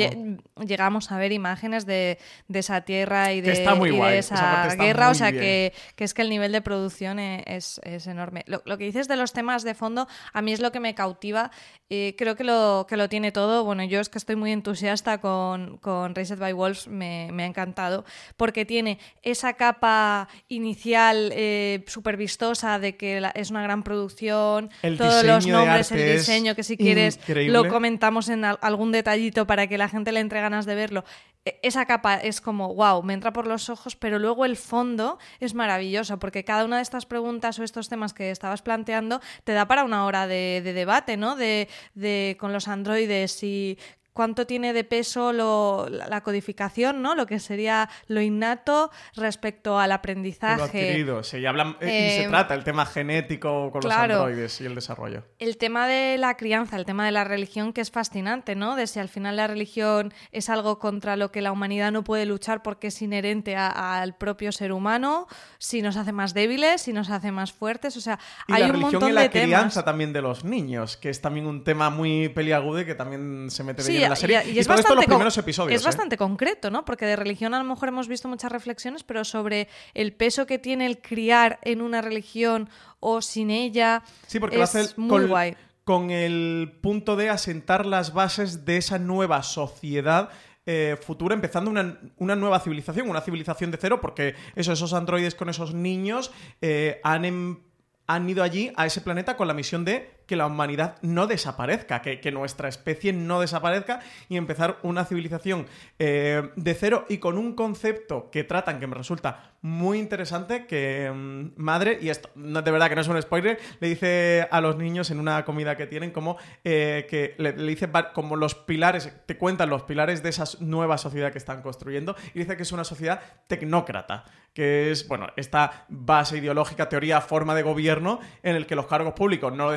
llega 0.66 0.87
empezáramos 0.88 1.12
a 1.12 1.18
ver 1.18 1.32
imágenes 1.32 1.84
de, 1.86 2.18
de 2.48 2.58
esa 2.58 2.80
tierra 2.82 3.32
y 3.32 3.40
de, 3.40 3.52
está 3.52 3.74
muy 3.74 3.90
y 3.90 3.92
de 3.92 3.98
guay, 3.98 4.16
esa, 4.18 4.34
esa 4.34 4.66
está 4.68 4.84
guerra. 4.84 5.10
O 5.10 5.14
sea, 5.14 5.32
que, 5.32 5.72
que 5.96 6.04
es 6.04 6.14
que 6.14 6.22
el 6.22 6.30
nivel 6.30 6.52
de 6.52 6.62
producción 6.62 7.18
e- 7.18 7.44
es, 7.46 7.80
es 7.84 8.06
enorme. 8.06 8.42
Lo, 8.46 8.62
lo 8.64 8.78
que 8.78 8.84
dices 8.84 9.06
de 9.08 9.16
los 9.16 9.32
temas 9.32 9.62
de 9.64 9.74
fondo, 9.74 10.08
a 10.32 10.42
mí 10.42 10.52
es 10.52 10.60
lo 10.60 10.72
que 10.72 10.80
me 10.80 10.94
cautiva. 10.94 11.50
Eh, 11.90 12.14
creo 12.18 12.36
que 12.36 12.44
lo, 12.44 12.86
que 12.88 12.96
lo 12.96 13.08
tiene 13.08 13.32
todo. 13.32 13.64
Bueno, 13.64 13.84
yo 13.84 14.00
es 14.00 14.08
que 14.08 14.18
estoy 14.18 14.36
muy 14.36 14.52
entusiasta 14.52 15.18
con, 15.20 15.76
con 15.78 16.14
Raised 16.14 16.38
by 16.38 16.52
Wolves, 16.52 16.88
me, 16.88 17.28
me 17.32 17.42
ha 17.42 17.46
encantado, 17.46 18.04
porque 18.36 18.64
tiene 18.64 18.98
esa 19.22 19.52
capa 19.54 20.28
inicial 20.48 21.30
eh, 21.34 21.84
súper 21.86 22.16
vistosa 22.16 22.78
de 22.78 22.96
que 22.96 23.20
la- 23.20 23.30
es 23.30 23.50
una 23.50 23.62
gran 23.62 23.82
producción, 23.82 24.70
El 24.82 24.96
todos 24.98 25.24
los 25.24 25.44
de 25.44 25.52
nombres, 25.52 25.92
el 25.92 26.16
diseño, 26.18 26.54
que 26.54 26.62
si 26.62 26.76
quieres 26.76 27.16
increíble. 27.16 27.52
lo 27.52 27.68
comentamos 27.68 28.28
en 28.28 28.44
al- 28.44 28.58
algún 28.62 28.92
detallito 28.92 29.46
para 29.46 29.66
que 29.66 29.78
la 29.78 29.88
gente 29.88 30.12
le 30.12 30.20
entre 30.20 30.40
ganas 30.40 30.66
de 30.66 30.74
verlo. 30.78 31.04
E- 31.44 31.58
Esa 31.62 31.84
capa 31.86 32.16
es 32.16 32.40
como, 32.40 32.74
wow, 32.74 33.02
me 33.02 33.14
entra 33.14 33.32
por 33.32 33.46
los 33.46 33.68
ojos, 33.68 33.96
pero 33.96 34.18
luego 34.18 34.44
el 34.44 34.56
fondo 34.56 35.18
es 35.40 35.54
maravilloso, 35.54 36.18
porque 36.18 36.44
cada 36.44 36.64
una 36.64 36.76
de 36.76 36.82
estas 36.82 37.04
preguntas 37.06 37.58
o 37.58 37.64
estos 37.64 37.88
temas 37.88 38.14
que 38.14 38.30
estabas 38.30 38.62
planteando 38.62 39.20
te 39.44 39.52
da 39.52 39.66
para 39.68 39.84
una 39.84 40.04
hora 40.06 40.26
de, 40.26 40.60
de 40.64 40.72
debate, 40.72 41.16
¿no? 41.16 41.36
De, 41.36 41.68
de 41.94 42.36
con 42.40 42.52
los 42.52 42.68
androides 42.68 43.42
y 43.42 43.78
cuánto 44.18 44.48
tiene 44.48 44.72
de 44.72 44.82
peso 44.82 45.32
lo- 45.32 45.88
la 45.88 46.22
codificación, 46.22 47.02
¿no? 47.02 47.14
Lo 47.14 47.24
que 47.24 47.38
sería 47.38 47.88
lo 48.08 48.20
innato 48.20 48.90
respecto 49.14 49.78
al 49.78 49.90
Lo 49.90 49.94
aprendizaje. 49.94 50.64
adquirido, 50.64 51.22
sí, 51.22 51.36
y, 51.38 51.46
hablan, 51.46 51.76
eh, 51.80 52.08
y 52.08 52.10
se 52.16 52.24
Eh, 52.24 52.28
trata 52.28 52.54
el 52.56 52.64
tema 52.64 52.84
genético 52.84 53.70
con 53.70 53.80
claro. 53.80 54.14
los 54.14 54.22
androides 54.24 54.60
y 54.60 54.66
el 54.66 54.74
desarrollo. 54.74 55.22
El 55.38 55.56
tema 55.56 55.86
de 55.86 56.18
la 56.18 56.36
crianza, 56.36 56.74
el 56.76 56.84
tema 56.84 57.06
de 57.06 57.12
la 57.12 57.22
religión, 57.22 57.72
que 57.72 57.80
es 57.80 57.92
fascinante, 57.92 58.56
¿no? 58.56 58.74
De 58.74 58.88
si 58.88 58.98
al 58.98 59.08
final 59.08 59.36
la 59.36 59.46
religión 59.46 60.12
es 60.32 60.48
algo 60.50 60.80
contra 60.80 61.14
lo 61.14 61.30
que 61.30 61.40
la 61.40 61.52
humanidad 61.52 61.92
no 61.92 62.02
puede 62.02 62.26
luchar 62.26 62.64
porque 62.64 62.88
es 62.88 63.00
inherente 63.00 63.54
al 63.54 64.16
propio 64.16 64.50
ser 64.50 64.72
humano, 64.72 65.28
si 65.58 65.80
nos 65.80 65.96
hace 65.96 66.10
más 66.10 66.34
débiles, 66.34 66.82
si 66.82 66.92
nos 66.92 67.08
hace 67.08 67.30
más 67.30 67.52
fuertes, 67.52 67.96
o 67.96 68.00
sea, 68.00 68.18
Y 68.48 68.52
hay 68.54 68.60
la 68.62 68.66
un 68.66 68.72
religión 68.72 68.92
montón 68.94 69.10
y 69.10 69.12
la 69.12 69.20
de 69.22 69.30
crianza 69.30 69.68
temas. 69.80 69.84
también 69.84 70.12
de 70.12 70.22
los 70.22 70.42
niños, 70.44 70.96
que 70.96 71.08
es 71.08 71.20
también 71.20 71.46
un 71.46 71.62
tema 71.62 71.88
muy 71.90 72.28
peliagudo 72.30 72.80
y 72.80 72.84
que 72.84 72.96
también 72.96 73.48
se 73.50 73.62
mete 73.62 73.82
de 73.82 73.86
Sí, 73.86 73.92
lleno 73.92 74.07
en 74.08 74.10
la 74.10 74.16
serie. 74.16 74.42
y, 74.46 74.50
Y, 74.50 74.56
y 74.56 74.58
es 74.58 74.66
todo 74.66 74.76
esto 74.76 74.88
en 74.92 74.96
los 74.96 74.96
bastante 74.96 75.06
con- 75.06 75.14
primeros 75.16 75.38
episodios. 75.38 75.76
Es 75.80 75.82
¿eh? 75.82 75.88
bastante 75.88 76.16
concreto, 76.16 76.70
¿no? 76.70 76.84
Porque 76.84 77.06
de 77.06 77.16
religión 77.16 77.54
a 77.54 77.58
lo 77.58 77.64
mejor 77.64 77.88
hemos 77.88 78.08
visto 78.08 78.28
muchas 78.28 78.50
reflexiones, 78.52 79.02
pero 79.04 79.24
sobre 79.24 79.68
el 79.94 80.12
peso 80.12 80.46
que 80.46 80.58
tiene 80.58 80.86
el 80.86 80.98
criar 80.98 81.58
en 81.62 81.80
una 81.82 82.00
religión 82.02 82.68
o 83.00 83.22
sin 83.22 83.50
ella. 83.50 84.02
Sí, 84.26 84.40
porque 84.40 84.56
lo 84.58 84.64
es 84.64 84.74
hace 84.74 84.94
muy 85.00 85.08
con, 85.22 85.28
guay. 85.28 85.56
con 85.84 86.10
el 86.10 86.78
punto 86.82 87.16
de 87.16 87.30
asentar 87.30 87.86
las 87.86 88.12
bases 88.12 88.64
de 88.64 88.76
esa 88.78 88.98
nueva 88.98 89.42
sociedad 89.42 90.30
eh, 90.66 90.98
futura, 91.00 91.34
empezando 91.34 91.70
una, 91.70 91.98
una 92.18 92.36
nueva 92.36 92.60
civilización, 92.60 93.08
una 93.08 93.22
civilización 93.22 93.70
de 93.70 93.78
cero, 93.78 94.00
porque 94.02 94.34
eso, 94.54 94.70
esos 94.72 94.92
androides 94.92 95.34
con 95.34 95.48
esos 95.48 95.72
niños 95.72 96.30
eh, 96.60 97.00
han, 97.04 97.24
em- 97.24 97.60
han 98.06 98.28
ido 98.28 98.42
allí 98.42 98.70
a 98.76 98.84
ese 98.84 99.00
planeta 99.00 99.34
con 99.36 99.48
la 99.48 99.54
misión 99.54 99.86
de 99.86 100.10
que 100.28 100.36
la 100.36 100.46
humanidad 100.46 100.96
no 101.00 101.26
desaparezca, 101.26 102.02
que, 102.02 102.28
nuestra 102.28 102.68
especie 102.68 103.14
no 103.14 103.40
desaparezca 103.40 104.00
y 104.28 104.36
empezar 104.36 104.78
una 104.82 105.06
civilización 105.06 105.66
eh, 105.98 106.50
de 106.54 106.74
cero 106.74 107.06
y 107.08 107.16
con 107.16 107.38
un 107.38 107.54
concepto 107.54 108.30
que 108.30 108.44
tratan 108.44 108.78
que 108.78 108.86
me 108.86 108.94
resulta 108.94 109.54
muy 109.60 109.98
interesante 109.98 110.66
que 110.66 111.10
mm, 111.12 111.52
madre, 111.56 111.98
y 112.00 112.10
esto 112.10 112.28
no, 112.34 112.62
de 112.62 112.70
verdad 112.70 112.88
que 112.88 112.94
no 112.94 113.00
es 113.00 113.08
un 113.08 113.20
spoiler, 113.20 113.58
le 113.80 113.88
dice 113.88 114.46
a 114.50 114.60
los 114.60 114.76
niños 114.76 115.10
en 115.10 115.18
una 115.18 115.44
comida 115.44 115.76
que 115.76 115.86
tienen 115.86 116.10
como 116.10 116.36
eh, 116.62 117.06
que 117.08 117.34
le, 117.38 117.52
dice 117.52 117.88
como 118.12 118.36
los 118.36 118.54
pilares, 118.54 119.10
te 119.26 119.36
cuentan 119.36 119.70
los 119.70 119.82
pilares 119.82 120.22
de 120.22 120.28
esa 120.28 120.44
nueva 120.60 120.98
sociedad 120.98 121.32
que 121.32 121.38
están 121.38 121.62
construyendo 121.62 122.14
y 122.34 122.40
dice 122.40 122.56
que 122.56 122.62
es 122.62 122.72
una 122.72 122.84
sociedad 122.84 123.20
tecnócrata, 123.46 124.24
que 124.52 124.90
es, 124.90 125.08
bueno, 125.08 125.28
esta 125.36 125.86
base 125.88 126.38
ideológica, 126.38 126.88
teoría, 126.88 127.20
forma 127.20 127.54
de 127.54 127.62
gobierno 127.62 128.20
en 128.42 128.56
el 128.56 128.66
que 128.66 128.74
los 128.74 128.86
cargos 128.86 129.14
públicos 129.14 129.52
no 129.52 129.64
lo 129.64 129.70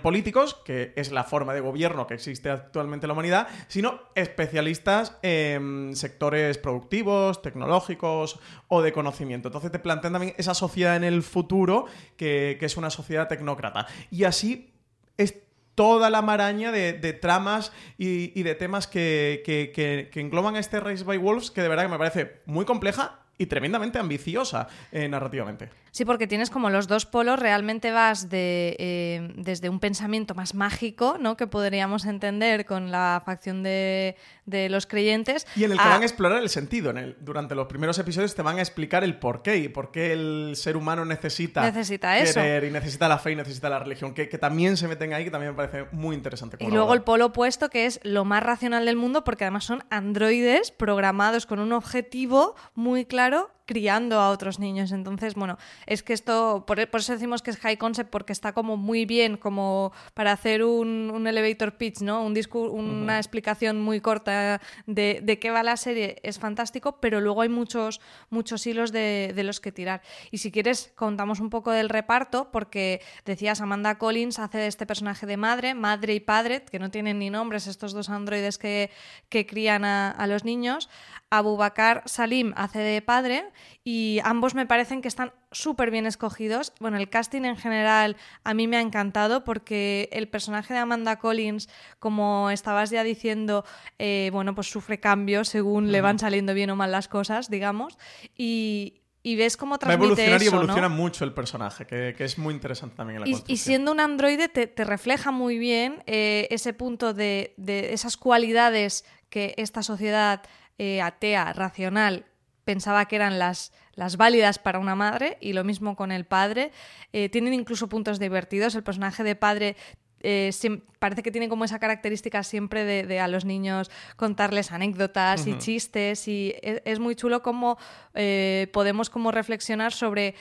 políticos, 0.00 0.54
que 0.64 0.92
es 0.96 1.10
la 1.12 1.24
forma 1.24 1.54
de 1.54 1.60
gobierno 1.60 2.06
que 2.06 2.14
existe 2.14 2.50
actualmente 2.50 3.06
en 3.06 3.08
la 3.08 3.12
humanidad, 3.14 3.48
sino 3.68 4.00
especialistas 4.14 5.16
en 5.22 5.94
sectores 5.94 6.58
productivos, 6.58 7.42
tecnológicos 7.42 8.38
o 8.68 8.82
de 8.82 8.92
conocimiento. 8.92 9.48
Entonces 9.48 9.70
te 9.72 9.78
plantean 9.78 10.12
también 10.12 10.34
esa 10.38 10.54
sociedad 10.54 10.96
en 10.96 11.04
el 11.04 11.22
futuro 11.22 11.86
que, 12.16 12.56
que 12.58 12.66
es 12.66 12.76
una 12.76 12.90
sociedad 12.90 13.28
tecnócrata. 13.28 13.86
Y 14.10 14.24
así 14.24 14.72
es 15.16 15.34
toda 15.74 16.10
la 16.10 16.22
maraña 16.22 16.72
de, 16.72 16.92
tramas 17.12 17.72
y, 17.96 18.42
de 18.42 18.54
temas 18.56 18.86
que, 18.86 19.42
que- 19.44 19.70
que- 20.10 20.20
engloban 20.20 20.56
este 20.56 20.80
Race 20.80 21.04
by 21.04 21.18
Wolves, 21.18 21.50
que 21.52 21.62
de 21.62 21.68
verdad 21.68 21.84
que 21.84 21.90
me 21.90 21.98
parece 21.98 22.40
muy 22.46 22.64
compleja 22.64 23.20
y 23.38 23.46
tremendamente 23.46 24.00
ambiciosa 24.00 24.66
eh, 24.90 25.08
narrativamente. 25.08 25.70
Sí, 25.98 26.04
porque 26.04 26.28
tienes 26.28 26.48
como 26.48 26.70
los 26.70 26.86
dos 26.86 27.06
polos, 27.06 27.40
realmente 27.40 27.90
vas 27.90 28.28
de, 28.30 28.76
eh, 28.78 29.32
desde 29.34 29.68
un 29.68 29.80
pensamiento 29.80 30.32
más 30.36 30.54
mágico, 30.54 31.16
¿no? 31.18 31.36
Que 31.36 31.48
podríamos 31.48 32.04
entender 32.06 32.66
con 32.66 32.92
la 32.92 33.20
facción 33.26 33.64
de, 33.64 34.14
de 34.46 34.68
los 34.68 34.86
creyentes. 34.86 35.44
Y 35.56 35.64
en 35.64 35.72
el 35.72 35.76
que 35.76 35.82
a- 35.82 35.88
van 35.88 36.02
a 36.02 36.04
explorar 36.04 36.40
el 36.40 36.50
sentido. 36.50 36.90
En 36.90 36.98
el, 36.98 37.16
durante 37.18 37.56
los 37.56 37.66
primeros 37.66 37.98
episodios 37.98 38.36
te 38.36 38.42
van 38.42 38.58
a 38.58 38.60
explicar 38.60 39.02
el 39.02 39.18
por 39.18 39.42
qué 39.42 39.56
y 39.56 39.68
por 39.68 39.90
qué 39.90 40.12
el 40.12 40.52
ser 40.54 40.76
humano 40.76 41.04
necesita, 41.04 41.62
Necesita 41.62 42.16
eso. 42.16 42.34
querer 42.34 42.62
y 42.62 42.70
necesita 42.70 43.08
la 43.08 43.18
fe 43.18 43.32
y 43.32 43.34
necesita 43.34 43.68
la 43.68 43.80
religión. 43.80 44.14
Que, 44.14 44.28
que 44.28 44.38
también 44.38 44.76
se 44.76 44.86
meten 44.86 45.12
ahí, 45.14 45.24
que 45.24 45.32
también 45.32 45.50
me 45.50 45.56
parece 45.56 45.86
muy 45.90 46.14
interesante. 46.14 46.58
Y 46.60 46.70
luego 46.70 46.94
el 46.94 47.02
polo 47.02 47.26
opuesto, 47.26 47.70
que 47.70 47.86
es 47.86 47.98
lo 48.04 48.24
más 48.24 48.44
racional 48.44 48.86
del 48.86 48.94
mundo, 48.94 49.24
porque 49.24 49.42
además 49.42 49.64
son 49.64 49.82
androides 49.90 50.70
programados 50.70 51.44
con 51.44 51.58
un 51.58 51.72
objetivo 51.72 52.54
muy 52.76 53.04
claro 53.04 53.50
criando 53.68 54.18
a 54.18 54.30
otros 54.30 54.58
niños. 54.58 54.92
Entonces, 54.92 55.34
bueno, 55.34 55.58
es 55.86 56.02
que 56.02 56.14
esto, 56.14 56.64
por, 56.66 56.88
por 56.88 57.00
eso 57.00 57.12
decimos 57.12 57.42
que 57.42 57.50
es 57.50 57.58
high 57.58 57.76
concept, 57.76 58.10
porque 58.10 58.32
está 58.32 58.54
como 58.54 58.78
muy 58.78 59.04
bien 59.04 59.36
como 59.36 59.92
para 60.14 60.32
hacer 60.32 60.64
un, 60.64 61.12
un 61.14 61.26
elevator 61.26 61.76
pitch, 61.76 62.00
¿no? 62.00 62.24
Un 62.24 62.34
discu- 62.34 62.70
una 62.70 63.18
explicación 63.18 63.78
muy 63.78 64.00
corta 64.00 64.60
de, 64.86 65.20
de 65.22 65.38
qué 65.38 65.50
va 65.50 65.62
la 65.62 65.76
serie, 65.76 66.16
es 66.22 66.38
fantástico, 66.38 66.98
pero 66.98 67.20
luego 67.20 67.42
hay 67.42 67.50
muchos, 67.50 68.00
muchos 68.30 68.66
hilos 68.66 68.90
de, 68.90 69.32
de 69.36 69.44
los 69.44 69.60
que 69.60 69.70
tirar. 69.70 70.00
Y 70.30 70.38
si 70.38 70.50
quieres, 70.50 70.90
contamos 70.96 71.38
un 71.38 71.50
poco 71.50 71.70
del 71.70 71.90
reparto, 71.90 72.48
porque 72.50 73.02
decías, 73.26 73.60
Amanda 73.60 73.98
Collins 73.98 74.38
hace 74.38 74.66
este 74.66 74.86
personaje 74.86 75.26
de 75.26 75.36
madre, 75.36 75.74
madre 75.74 76.14
y 76.14 76.20
padre, 76.20 76.64
que 76.64 76.78
no 76.78 76.90
tienen 76.90 77.18
ni 77.18 77.28
nombres 77.28 77.66
estos 77.66 77.92
dos 77.92 78.08
androides 78.08 78.56
que, 78.56 78.90
que 79.28 79.44
crían 79.44 79.84
a, 79.84 80.10
a 80.10 80.26
los 80.26 80.44
niños. 80.44 80.88
Abubakar 81.30 82.02
Salim 82.06 82.52
hace 82.56 82.78
de 82.78 83.02
padre 83.02 83.44
y 83.84 84.20
ambos 84.24 84.54
me 84.54 84.66
parecen 84.66 85.02
que 85.02 85.08
están 85.08 85.32
súper 85.52 85.90
bien 85.90 86.06
escogidos. 86.06 86.72
Bueno, 86.80 86.96
el 86.96 87.10
casting 87.10 87.42
en 87.42 87.56
general 87.56 88.16
a 88.44 88.54
mí 88.54 88.66
me 88.66 88.76
ha 88.78 88.80
encantado 88.80 89.44
porque 89.44 90.08
el 90.12 90.28
personaje 90.28 90.72
de 90.72 90.80
Amanda 90.80 91.18
Collins, 91.18 91.68
como 91.98 92.50
estabas 92.50 92.90
ya 92.90 93.04
diciendo, 93.04 93.64
eh, 93.98 94.30
bueno, 94.32 94.54
pues 94.54 94.70
sufre 94.70 95.00
cambios 95.00 95.48
según 95.48 95.92
le 95.92 96.00
van 96.00 96.18
saliendo 96.18 96.54
bien 96.54 96.70
o 96.70 96.76
mal 96.76 96.92
las 96.92 97.08
cosas, 97.08 97.50
digamos, 97.50 97.98
y, 98.36 99.02
y 99.22 99.36
ves 99.36 99.56
cómo 99.58 99.72
Va 99.72 99.76
a 99.76 99.78
transmite 99.80 100.04
evolucionar 100.04 100.42
y 100.42 100.46
evoluciona 100.46 100.88
mucho 100.88 101.24
el 101.24 101.34
personaje, 101.34 101.86
que, 101.86 102.14
que 102.16 102.24
es 102.24 102.38
muy 102.38 102.54
interesante 102.54 102.96
también 102.96 103.22
en 103.22 103.22
la 103.22 103.28
Y, 103.28 103.42
y 103.46 103.56
siendo 103.58 103.92
un 103.92 104.00
androide 104.00 104.48
te, 104.48 104.66
te 104.66 104.84
refleja 104.84 105.30
muy 105.30 105.58
bien 105.58 106.02
eh, 106.06 106.48
ese 106.50 106.72
punto 106.72 107.12
de, 107.12 107.52
de 107.58 107.92
esas 107.92 108.16
cualidades 108.16 109.04
que 109.28 109.54
esta 109.58 109.82
sociedad 109.82 110.42
eh, 110.78 111.02
atea, 111.02 111.52
racional, 111.52 112.26
pensaba 112.64 113.06
que 113.06 113.16
eran 113.16 113.38
las, 113.38 113.72
las 113.94 114.16
válidas 114.16 114.58
para 114.58 114.78
una 114.78 114.94
madre 114.94 115.38
y 115.40 115.52
lo 115.52 115.64
mismo 115.64 115.96
con 115.96 116.12
el 116.12 116.24
padre. 116.24 116.70
Eh, 117.12 117.28
tienen 117.28 117.54
incluso 117.54 117.88
puntos 117.88 118.18
divertidos. 118.18 118.74
El 118.74 118.82
personaje 118.82 119.24
de 119.24 119.36
padre 119.36 119.76
eh, 120.20 120.50
parece 120.98 121.22
que 121.22 121.30
tiene 121.30 121.48
como 121.48 121.64
esa 121.64 121.78
característica 121.78 122.42
siempre 122.42 122.84
de, 122.84 123.04
de 123.04 123.20
a 123.20 123.28
los 123.28 123.44
niños 123.44 123.90
contarles 124.16 124.72
anécdotas 124.72 125.46
y 125.46 125.56
chistes 125.58 126.26
y 126.26 126.54
es, 126.62 126.82
es 126.84 126.98
muy 126.98 127.14
chulo 127.14 127.42
como 127.42 127.78
eh, 128.14 128.68
podemos 128.72 129.10
como 129.10 129.30
reflexionar 129.30 129.92
sobre 129.92 130.34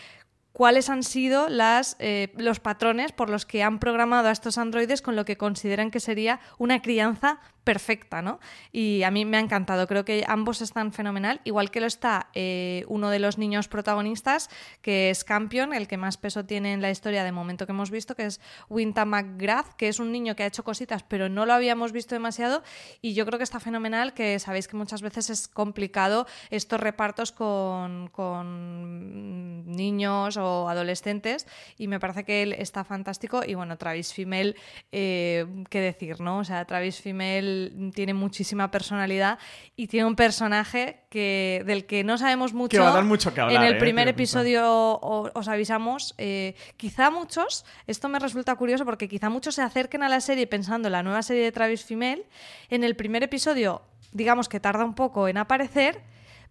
cuáles 0.52 0.90
han 0.90 1.04
sido 1.04 1.48
las, 1.50 1.96
eh, 2.00 2.34
los 2.38 2.60
patrones 2.60 3.12
por 3.12 3.30
los 3.30 3.46
que 3.46 3.62
han 3.62 3.78
programado 3.78 4.30
a 4.30 4.32
estos 4.32 4.58
androides 4.58 5.04
con 5.04 5.16
lo 5.16 5.26
que 5.26 5.38
consideran 5.38 5.92
que 5.92 6.00
sería 6.00 6.40
una 6.58 6.82
crianza 6.82 7.40
perfecta, 7.68 8.22
¿no? 8.22 8.40
Y 8.72 9.04
a 9.04 9.12
mí 9.12 9.26
me 9.26 9.36
ha 9.36 9.42
encantado, 9.42 9.88
creo 9.88 10.06
que 10.06 10.24
ambos 10.26 10.62
están 10.62 10.94
fenomenal, 10.94 11.42
igual 11.44 11.70
que 11.70 11.82
lo 11.82 11.86
está 11.86 12.30
eh, 12.34 12.86
uno 12.88 13.10
de 13.10 13.20
los 13.20 13.38
niños 13.38 13.68
protagonistas, 13.68 14.50
que 14.82 15.10
es 15.10 15.26
Campion, 15.26 15.74
el 15.74 15.90
que 15.90 15.98
más 15.98 16.16
peso 16.16 16.46
tiene 16.46 16.72
en 16.72 16.82
la 16.82 16.92
historia 16.92 17.26
de 17.26 17.34
momento 17.34 17.66
que 17.66 17.74
hemos 17.74 17.92
visto, 17.92 18.16
que 18.16 18.26
es 18.26 18.40
Winta 18.70 19.04
McGrath, 19.04 19.74
que 19.74 19.90
es 19.90 20.00
un 20.00 20.14
niño 20.14 20.34
que 20.38 20.44
ha 20.44 20.46
hecho 20.46 20.64
cositas, 20.64 21.04
pero 21.04 21.28
no 21.28 21.46
lo 21.46 21.52
habíamos 21.52 21.92
visto 21.92 22.16
demasiado, 22.16 22.64
y 23.02 23.14
yo 23.14 23.26
creo 23.26 23.38
que 23.38 23.44
está 23.44 23.60
fenomenal, 23.60 24.14
que 24.14 24.40
sabéis 24.40 24.70
que 24.70 24.78
muchas 24.78 25.02
veces 25.02 25.30
es 25.30 25.50
complicado 25.50 26.26
estos 26.50 26.80
repartos 26.80 27.34
con, 27.34 28.10
niños 29.66 30.38
o 30.38 30.70
adolescentes, 30.70 31.46
y 31.78 31.90
me 31.90 32.00
parece 32.00 32.24
que 32.24 32.44
él 32.44 32.54
está 32.54 32.86
fantástico, 32.86 33.42
y 33.46 33.56
bueno, 33.56 33.78
Travis 33.78 34.14
Fimmel, 34.14 34.56
eh, 34.94 35.46
qué 35.70 35.82
decir, 35.82 36.22
¿no? 36.22 36.38
O 36.38 36.44
sea, 36.46 36.64
Travis 36.64 37.02
Fimmel 37.02 37.57
Tiene 37.94 38.14
muchísima 38.14 38.72
personalidad 38.72 39.40
y 39.76 39.88
tiene 39.88 40.06
un 40.06 40.16
personaje 40.16 41.02
que, 41.10 41.64
del 41.66 41.86
que 41.86 42.04
no 42.04 42.18
sabemos 42.18 42.54
mucho. 42.54 42.78
Que 42.78 42.80
va 42.80 42.90
a 42.90 42.94
dar 42.94 43.04
mucho 43.04 43.34
que 43.34 43.42
hablar. 43.42 43.62
En 43.62 43.68
el 43.68 43.76
¿eh? 43.76 43.80
primer 43.80 44.08
episodio 44.08 45.00
os 45.02 45.48
avisamos. 45.48 46.16
eh, 46.18 46.56
quizá 46.78 47.10
muchos, 47.12 47.66
esto 47.88 48.10
me 48.10 48.20
resulta 48.20 48.56
curioso 48.56 48.86
porque 48.86 49.08
quizá 49.08 49.30
muchos 49.30 49.56
se 49.56 49.62
acerquen 49.62 50.04
a 50.04 50.10
la 50.10 50.22
serie 50.22 50.48
pensando 50.48 50.88
en 50.88 50.94
la 50.94 51.04
nueva 51.04 51.22
serie 51.22 51.44
de 51.44 51.52
Travis 51.52 51.84
Fimmel. 51.86 52.26
En 52.70 52.84
el 52.84 52.96
primer 52.96 53.24
episodio, 53.24 53.82
digamos 54.12 54.50
que 54.50 54.60
tarda 54.60 54.86
un 54.86 54.94
poco 54.94 55.28
en 55.28 55.38
aparecer. 55.38 56.02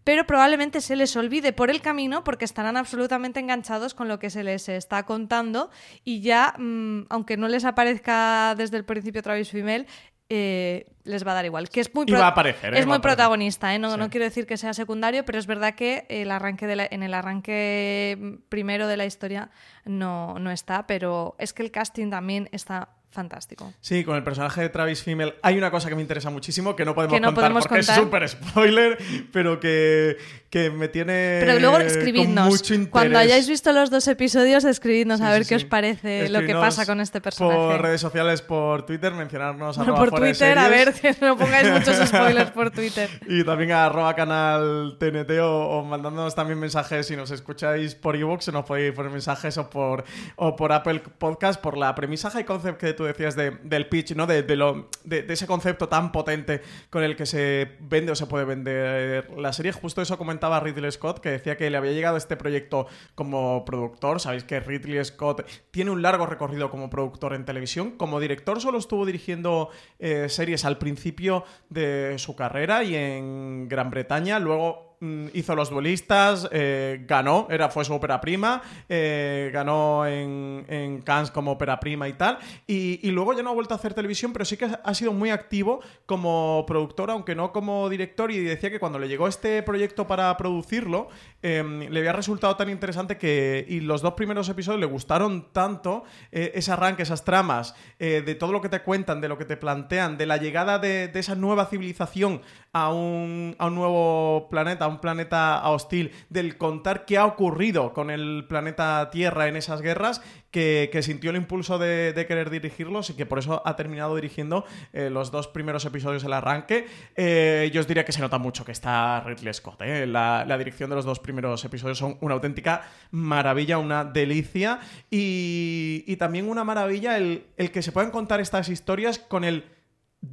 Pero 0.06 0.24
probablemente 0.24 0.80
se 0.80 0.94
les 0.94 1.16
olvide 1.16 1.52
por 1.52 1.68
el 1.68 1.80
camino 1.80 2.22
porque 2.22 2.44
estarán 2.44 2.76
absolutamente 2.76 3.40
enganchados 3.40 3.92
con 3.92 4.06
lo 4.06 4.20
que 4.20 4.30
se 4.30 4.44
les 4.44 4.68
está 4.68 5.02
contando 5.02 5.68
y 6.04 6.20
ya, 6.20 6.54
mm, 6.56 7.06
aunque 7.08 7.36
no 7.36 7.48
les 7.48 7.64
aparezca 7.64 8.54
desde 8.56 8.76
el 8.76 8.84
principio 8.84 9.20
Travis 9.20 9.50
Fimmel, 9.50 9.88
eh, 10.28 10.86
les 11.04 11.24
va 11.26 11.30
a 11.32 11.34
dar 11.34 11.44
igual. 11.44 11.68
Que 11.68 11.80
es 11.80 11.94
muy, 11.94 12.04
aparecer, 12.20 12.74
¿eh? 12.74 12.78
es 12.80 12.86
muy 12.86 12.98
protagonista, 12.98 13.74
¿eh? 13.74 13.78
no, 13.78 13.92
Sí. 13.92 13.98
no 13.98 14.10
quiero 14.10 14.24
decir 14.24 14.46
que 14.46 14.56
sea 14.56 14.74
secundario, 14.74 15.24
pero 15.24 15.38
es 15.38 15.46
verdad 15.46 15.74
que 15.74 16.04
el 16.08 16.30
arranque 16.30 16.66
de 16.66 16.76
la- 16.76 16.88
en 16.90 17.02
el 17.04 17.14
arranque 17.14 18.38
primero 18.48 18.88
de 18.88 18.96
la 18.96 19.06
historia 19.06 19.50
no, 19.84 20.38
no 20.38 20.50
está, 20.50 20.86
pero 20.86 21.36
es 21.38 21.52
que 21.52 21.62
el 21.62 21.70
casting 21.70 22.10
también 22.10 22.48
está 22.52 22.88
fantástico. 23.16 23.72
Sí, 23.80 24.04
con 24.04 24.14
el 24.16 24.22
personaje 24.22 24.60
de 24.60 24.68
Travis 24.68 25.02
Fimmel 25.02 25.34
hay 25.42 25.58
una 25.58 25.70
cosa 25.72 25.88
que 25.88 25.96
me 25.96 26.02
interesa 26.02 26.30
muchísimo 26.30 26.76
que 26.76 26.84
no 26.84 26.94
podemos 26.94 27.14
Que 27.14 27.20
no 27.20 27.28
contar 27.28 27.42
podemos 27.44 27.64
porque 27.66 27.78
contar. 27.80 27.98
es 27.98 28.02
súper 28.04 28.28
spoiler, 28.28 28.98
pero 29.32 29.58
que, 29.58 30.16
que 30.50 30.70
me 30.70 30.86
tiene 30.88 31.38
Pero 31.40 31.58
luego 31.58 31.78
con 31.78 31.86
escribidnos. 31.86 32.46
mucho 32.48 32.74
interés. 32.74 32.92
Cuando 32.92 33.18
hayáis 33.18 33.48
visto 33.48 33.72
los 33.72 33.90
dos 33.90 34.06
episodios, 34.06 34.64
escribidnos 34.64 35.20
a 35.20 35.26
Sí, 35.26 35.32
ver 35.32 35.44
sí, 35.44 35.48
qué 35.48 35.58
sí. 35.58 35.64
os 35.64 35.70
parece 35.70 36.28
lo 36.28 36.40
que 36.40 36.52
pasa 36.54 36.86
con 36.86 37.00
este 37.00 37.20
personaje. 37.20 37.56
Por 37.56 37.82
redes 37.82 38.00
sociales, 38.00 38.42
por 38.42 38.84
Twitter, 38.86 39.12
mencionarnos 39.14 39.76
Bueno, 39.78 39.94
por 39.94 40.12
Twitter, 40.12 40.58
a 40.58 40.68
ver, 40.68 40.92
que 40.92 41.16
no 41.20 41.36
pongáis 41.36 41.70
muchos 41.70 41.96
spoilers 42.08 42.50
por 42.50 42.70
Twitter. 42.70 43.08
Y 43.26 43.42
también 43.44 43.72
a 43.72 43.86
arroba 43.86 44.14
canal 44.14 44.96
TNT 45.00 45.30
o, 45.40 45.78
o 45.78 45.84
mandándonos 45.84 46.34
también 46.34 46.58
mensajes 46.60 47.06
si 47.06 47.16
nos 47.16 47.30
escucháis 47.30 47.94
por 47.94 48.14
iVoox, 48.16 48.48
nos 48.52 48.64
podéis 48.66 48.92
poner 48.92 49.10
mensajes 49.10 49.56
o 49.58 49.70
por, 49.70 50.04
o 50.36 50.54
por 50.56 50.72
Apple 50.72 51.00
Podcast 51.18 51.60
por 51.60 51.76
la 51.78 51.94
premisa 51.94 52.30
high 52.30 52.44
concept 52.44 52.78
que 52.78 52.92
tú 52.92 53.05
decías 53.06 53.36
de- 53.36 53.52
del 53.62 53.88
pitch, 53.88 54.14
¿no? 54.14 54.26
De, 54.26 54.42
de 54.42 54.56
lo, 54.56 54.88
de, 55.04 55.24
ese 55.28 55.46
concepto 55.46 55.88
tan 55.88 56.12
potente 56.12 56.62
con 56.90 57.02
el 57.02 57.16
que 57.16 57.26
se 57.26 57.76
vende 57.80 58.12
o 58.12 58.14
se 58.14 58.26
puede 58.26 58.44
vender 58.44 59.30
la 59.36 59.52
serie. 59.52 59.72
Justo 59.72 60.02
eso 60.02 60.18
comentaba 60.18 60.60
Ridley 60.60 60.90
Scott, 60.92 61.20
que 61.20 61.30
decía 61.30 61.56
que 61.56 61.70
le 61.70 61.76
había 61.76 61.92
llegado 61.92 62.16
este 62.16 62.36
proyecto 62.36 62.86
como 63.14 63.64
productor. 63.64 64.20
Sabéis 64.20 64.44
que 64.44 64.60
Ridley 64.60 65.04
Scott 65.04 65.46
tiene 65.70 65.90
un 65.90 66.02
largo 66.02 66.26
recorrido 66.26 66.70
como 66.70 66.90
productor 66.90 67.34
en 67.34 67.44
televisión. 67.44 67.92
Como 67.92 68.20
director 68.20 68.60
solo 68.60 68.78
estuvo 68.78 69.06
dirigiendo 69.06 69.70
eh, 69.98 70.28
series 70.28 70.64
al 70.64 70.78
principio 70.78 71.44
de 71.68 72.14
su 72.18 72.36
carrera 72.36 72.82
y 72.84 72.94
en 72.94 73.68
Gran 73.68 73.90
Bretaña. 73.90 74.38
Luego 74.38 74.95
hizo 75.00 75.54
Los 75.54 75.70
Duelistas, 75.70 76.48
eh, 76.52 77.04
ganó, 77.06 77.46
era, 77.50 77.68
fue 77.68 77.84
su 77.84 77.94
ópera 77.94 78.20
prima, 78.20 78.62
eh, 78.88 79.50
ganó 79.52 80.06
en, 80.06 80.64
en 80.68 81.02
Cannes 81.02 81.30
como 81.30 81.52
ópera 81.52 81.78
prima 81.78 82.08
y 82.08 82.14
tal. 82.14 82.38
Y, 82.66 83.00
y 83.06 83.10
luego 83.10 83.32
ya 83.34 83.42
no 83.42 83.50
ha 83.50 83.54
vuelto 83.54 83.74
a 83.74 83.76
hacer 83.76 83.94
televisión, 83.94 84.32
pero 84.32 84.44
sí 84.44 84.56
que 84.56 84.68
ha 84.82 84.94
sido 84.94 85.12
muy 85.12 85.30
activo 85.30 85.80
como 86.06 86.64
productor, 86.66 87.10
aunque 87.10 87.34
no 87.34 87.52
como 87.52 87.88
director. 87.88 88.30
Y 88.30 88.40
decía 88.40 88.70
que 88.70 88.80
cuando 88.80 88.98
le 88.98 89.08
llegó 89.08 89.28
este 89.28 89.62
proyecto 89.62 90.06
para 90.06 90.36
producirlo, 90.36 91.08
eh, 91.42 91.62
le 91.90 91.98
había 91.98 92.12
resultado 92.12 92.56
tan 92.56 92.70
interesante 92.70 93.18
que. 93.18 93.64
Y 93.68 93.80
los 93.80 94.02
dos 94.02 94.14
primeros 94.14 94.48
episodios 94.48 94.80
le 94.80 94.86
gustaron 94.86 95.52
tanto, 95.52 96.04
eh, 96.32 96.52
ese 96.54 96.72
arranque, 96.72 97.02
esas 97.02 97.24
tramas, 97.24 97.74
de 97.98 98.34
todo 98.34 98.52
lo 98.52 98.60
que 98.60 98.68
te 98.68 98.82
cuentan, 98.82 99.20
de 99.20 99.28
lo 99.28 99.38
que 99.38 99.44
te 99.44 99.56
plantean, 99.56 100.16
de 100.16 100.26
la 100.26 100.36
llegada 100.36 100.78
de, 100.78 101.08
de 101.08 101.20
esa 101.20 101.34
nueva 101.34 101.66
civilización 101.66 102.42
a 102.84 102.92
un, 102.92 103.56
a 103.58 103.66
un 103.66 103.74
nuevo 103.74 104.48
planeta, 104.50 104.84
a 104.84 104.88
un 104.88 105.00
planeta 105.00 105.68
hostil, 105.68 106.12
del 106.28 106.58
contar 106.58 107.04
qué 107.06 107.16
ha 107.16 107.24
ocurrido 107.24 107.92
con 107.92 108.10
el 108.10 108.44
planeta 108.48 109.08
Tierra 109.10 109.48
en 109.48 109.56
esas 109.56 109.80
guerras, 109.80 110.20
que, 110.50 110.88
que 110.90 111.02
sintió 111.02 111.30
el 111.30 111.36
impulso 111.36 111.78
de, 111.78 112.12
de 112.12 112.26
querer 112.26 112.48
dirigirlos 112.48 113.10
y 113.10 113.14
que 113.14 113.26
por 113.26 113.38
eso 113.38 113.62
ha 113.66 113.76
terminado 113.76 114.14
dirigiendo 114.14 114.64
eh, 114.92 115.10
los 115.10 115.30
dos 115.30 115.48
primeros 115.48 115.84
episodios 115.84 116.22
del 116.22 116.32
arranque. 116.32 116.86
Eh, 117.14 117.70
yo 117.74 117.80
os 117.80 117.86
diría 117.86 118.04
que 118.04 118.12
se 118.12 118.20
nota 118.20 118.38
mucho 118.38 118.64
que 118.64 118.72
está 118.72 119.20
Ridley 119.20 119.52
Scott. 119.52 119.82
eh. 119.82 120.06
La, 120.06 120.44
la 120.46 120.56
dirección 120.56 120.88
de 120.88 120.96
los 120.96 121.04
dos 121.04 121.20
primeros 121.20 121.64
episodios 121.64 121.98
son 121.98 122.16
una 122.20 122.34
auténtica 122.34 122.82
maravilla, 123.10 123.78
una 123.78 124.04
delicia 124.04 124.80
y, 125.10 126.04
y 126.06 126.16
también 126.16 126.48
una 126.48 126.64
maravilla 126.64 127.18
el, 127.18 127.46
el 127.56 127.70
que 127.70 127.82
se 127.82 127.92
puedan 127.92 128.10
contar 128.10 128.40
estas 128.40 128.68
historias 128.68 129.18
con 129.18 129.44
el 129.44 129.75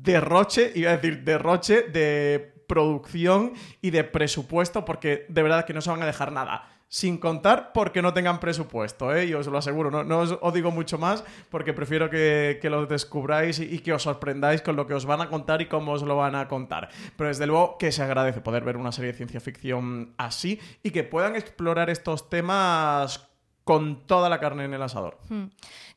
derroche, 0.01 0.71
iba 0.75 0.91
a 0.91 0.97
decir 0.97 1.23
derroche 1.23 1.83
de 1.83 2.53
producción 2.67 3.53
y 3.81 3.91
de 3.91 4.03
presupuesto, 4.03 4.85
porque 4.85 5.25
de 5.29 5.43
verdad 5.43 5.65
que 5.65 5.73
no 5.73 5.81
se 5.81 5.89
van 5.89 6.01
a 6.01 6.05
dejar 6.05 6.31
nada. 6.31 6.69
Sin 6.87 7.17
contar 7.17 7.71
porque 7.73 8.03
no 8.03 8.13
tengan 8.13 8.39
presupuesto, 8.39 9.15
¿eh? 9.15 9.25
y 9.25 9.33
os 9.33 9.47
lo 9.47 9.57
aseguro, 9.57 9.89
no, 9.89 10.03
no 10.03 10.19
os, 10.19 10.37
os 10.39 10.53
digo 10.53 10.69
mucho 10.69 10.99
más 10.99 11.23
porque 11.49 11.73
prefiero 11.73 12.07
que, 12.07 12.59
que 12.61 12.69
lo 12.69 12.85
descubráis 12.85 13.57
y, 13.57 13.63
y 13.63 13.79
que 13.79 13.93
os 13.93 14.03
sorprendáis 14.03 14.61
con 14.61 14.75
lo 14.75 14.85
que 14.85 14.93
os 14.93 15.07
van 15.07 15.21
a 15.21 15.27
contar 15.27 15.63
y 15.63 15.65
cómo 15.65 15.93
os 15.93 16.03
lo 16.03 16.17
van 16.17 16.35
a 16.35 16.47
contar. 16.47 16.89
Pero 17.17 17.29
desde 17.29 17.47
luego 17.47 17.79
que 17.79 17.91
se 17.91 18.03
agradece 18.03 18.41
poder 18.41 18.63
ver 18.63 18.77
una 18.77 18.91
serie 18.91 19.11
de 19.11 19.17
ciencia 19.17 19.39
ficción 19.39 20.13
así 20.17 20.59
y 20.83 20.91
que 20.91 21.03
puedan 21.03 21.35
explorar 21.35 21.89
estos 21.89 22.29
temas 22.29 23.32
con 23.63 24.05
toda 24.07 24.29
la 24.29 24.39
carne 24.39 24.65
en 24.65 24.73
el 24.73 24.81
asador. 24.81 25.17
Hmm. 25.29 25.45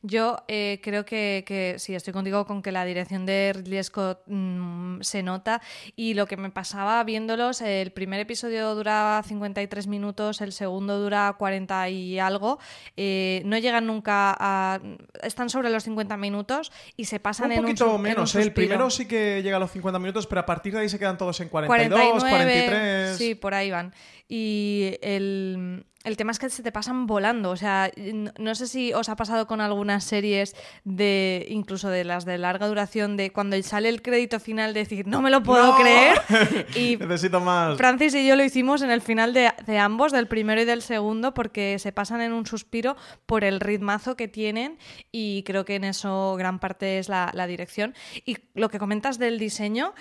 Yo 0.03 0.37
eh, 0.47 0.79
creo 0.83 1.05
que, 1.05 1.43
que 1.45 1.75
sí, 1.79 1.95
estoy 1.95 2.13
contigo 2.13 2.45
con 2.45 2.61
que 2.61 2.71
la 2.71 2.85
dirección 2.85 3.25
de 3.25 3.51
Ridley 3.53 3.83
Scott 3.83 4.21
mm, 4.27 5.01
se 5.01 5.23
nota 5.23 5.59
y 5.95 6.13
lo 6.13 6.27
que 6.27 6.37
me 6.37 6.49
pasaba 6.51 7.03
viéndolos, 7.03 7.61
el 7.61 7.91
primer 7.91 8.19
episodio 8.21 8.73
dura 8.75 9.21
53 9.25 9.87
minutos, 9.87 10.39
el 10.41 10.53
segundo 10.53 10.99
dura 10.99 11.35
40 11.37 11.89
y 11.89 12.19
algo, 12.19 12.59
eh, 12.95 13.41
no 13.43 13.57
llegan 13.57 13.87
nunca 13.87 14.35
a... 14.39 14.79
están 15.23 15.49
sobre 15.49 15.69
los 15.71 15.83
50 15.83 16.15
minutos 16.15 16.71
y 16.95 17.05
se 17.05 17.19
pasan 17.19 17.47
Un 17.47 17.51
en 17.53 17.61
poquito 17.63 17.85
un, 17.85 17.89
su- 17.89 17.95
en 17.95 17.95
un 17.97 18.01
menos, 18.03 18.35
¿eh? 18.35 18.41
el 18.43 18.53
primero 18.53 18.89
sí 18.89 19.07
que 19.07 19.41
llega 19.43 19.57
a 19.57 19.59
los 19.59 19.71
50 19.71 19.99
minutos, 19.99 20.27
pero 20.27 20.41
a 20.41 20.45
partir 20.45 20.73
de 20.73 20.81
ahí 20.81 20.89
se 20.89 20.99
quedan 20.99 21.17
todos 21.17 21.39
en 21.41 21.49
42, 21.49 21.99
49, 22.23 22.29
43. 22.29 22.96
Sí, 23.17 23.35
por 23.35 23.53
ahí 23.53 23.71
van. 23.71 23.93
Y 24.29 24.97
el, 25.01 25.85
el 26.03 26.17
tema 26.17 26.31
es 26.31 26.39
que 26.39 26.49
se 26.49 26.63
te 26.63 26.71
pasan 26.71 27.05
volando. 27.07 27.49
O 27.49 27.55
sea, 27.55 27.91
no, 27.97 28.31
no 28.37 28.55
sé 28.55 28.67
si 28.67 28.93
os 28.93 29.09
ha 29.09 29.15
pasado 29.15 29.47
con 29.47 29.61
algunas 29.61 30.03
series 30.03 30.55
de, 30.83 31.45
incluso 31.49 31.89
de 31.89 32.03
las 32.03 32.25
de 32.25 32.37
larga 32.37 32.67
duración, 32.67 33.17
de 33.17 33.31
cuando 33.31 33.61
sale 33.63 33.89
el 33.89 34.01
crédito 34.01 34.39
final, 34.39 34.73
decir, 34.73 35.07
no 35.07 35.21
me 35.21 35.29
lo 35.29 35.43
puedo 35.43 35.67
¡No! 35.67 35.77
creer. 35.77 36.17
Y 36.75 36.97
Necesito 36.97 37.39
más. 37.39 37.77
Francis 37.77 38.13
y 38.15 38.27
yo 38.27 38.35
lo 38.35 38.43
hicimos 38.43 38.81
en 38.81 38.91
el 38.91 39.01
final 39.01 39.33
de, 39.33 39.51
de 39.65 39.77
ambos, 39.79 40.11
del 40.11 40.27
primero 40.27 40.61
y 40.61 40.65
del 40.65 40.81
segundo, 40.81 41.33
porque 41.33 41.79
se 41.79 41.91
pasan 41.91 42.21
en 42.21 42.33
un 42.33 42.45
suspiro 42.45 42.95
por 43.25 43.43
el 43.43 43.59
ritmazo 43.59 44.15
que 44.15 44.27
tienen 44.27 44.77
y 45.11 45.43
creo 45.43 45.65
que 45.65 45.75
en 45.75 45.83
eso 45.83 46.35
gran 46.37 46.59
parte 46.59 46.99
es 46.99 47.09
la, 47.09 47.31
la 47.33 47.47
dirección. 47.47 47.95
Y 48.25 48.37
lo 48.53 48.69
que 48.69 48.79
comentas 48.79 49.19
del 49.19 49.39
diseño, 49.39 49.93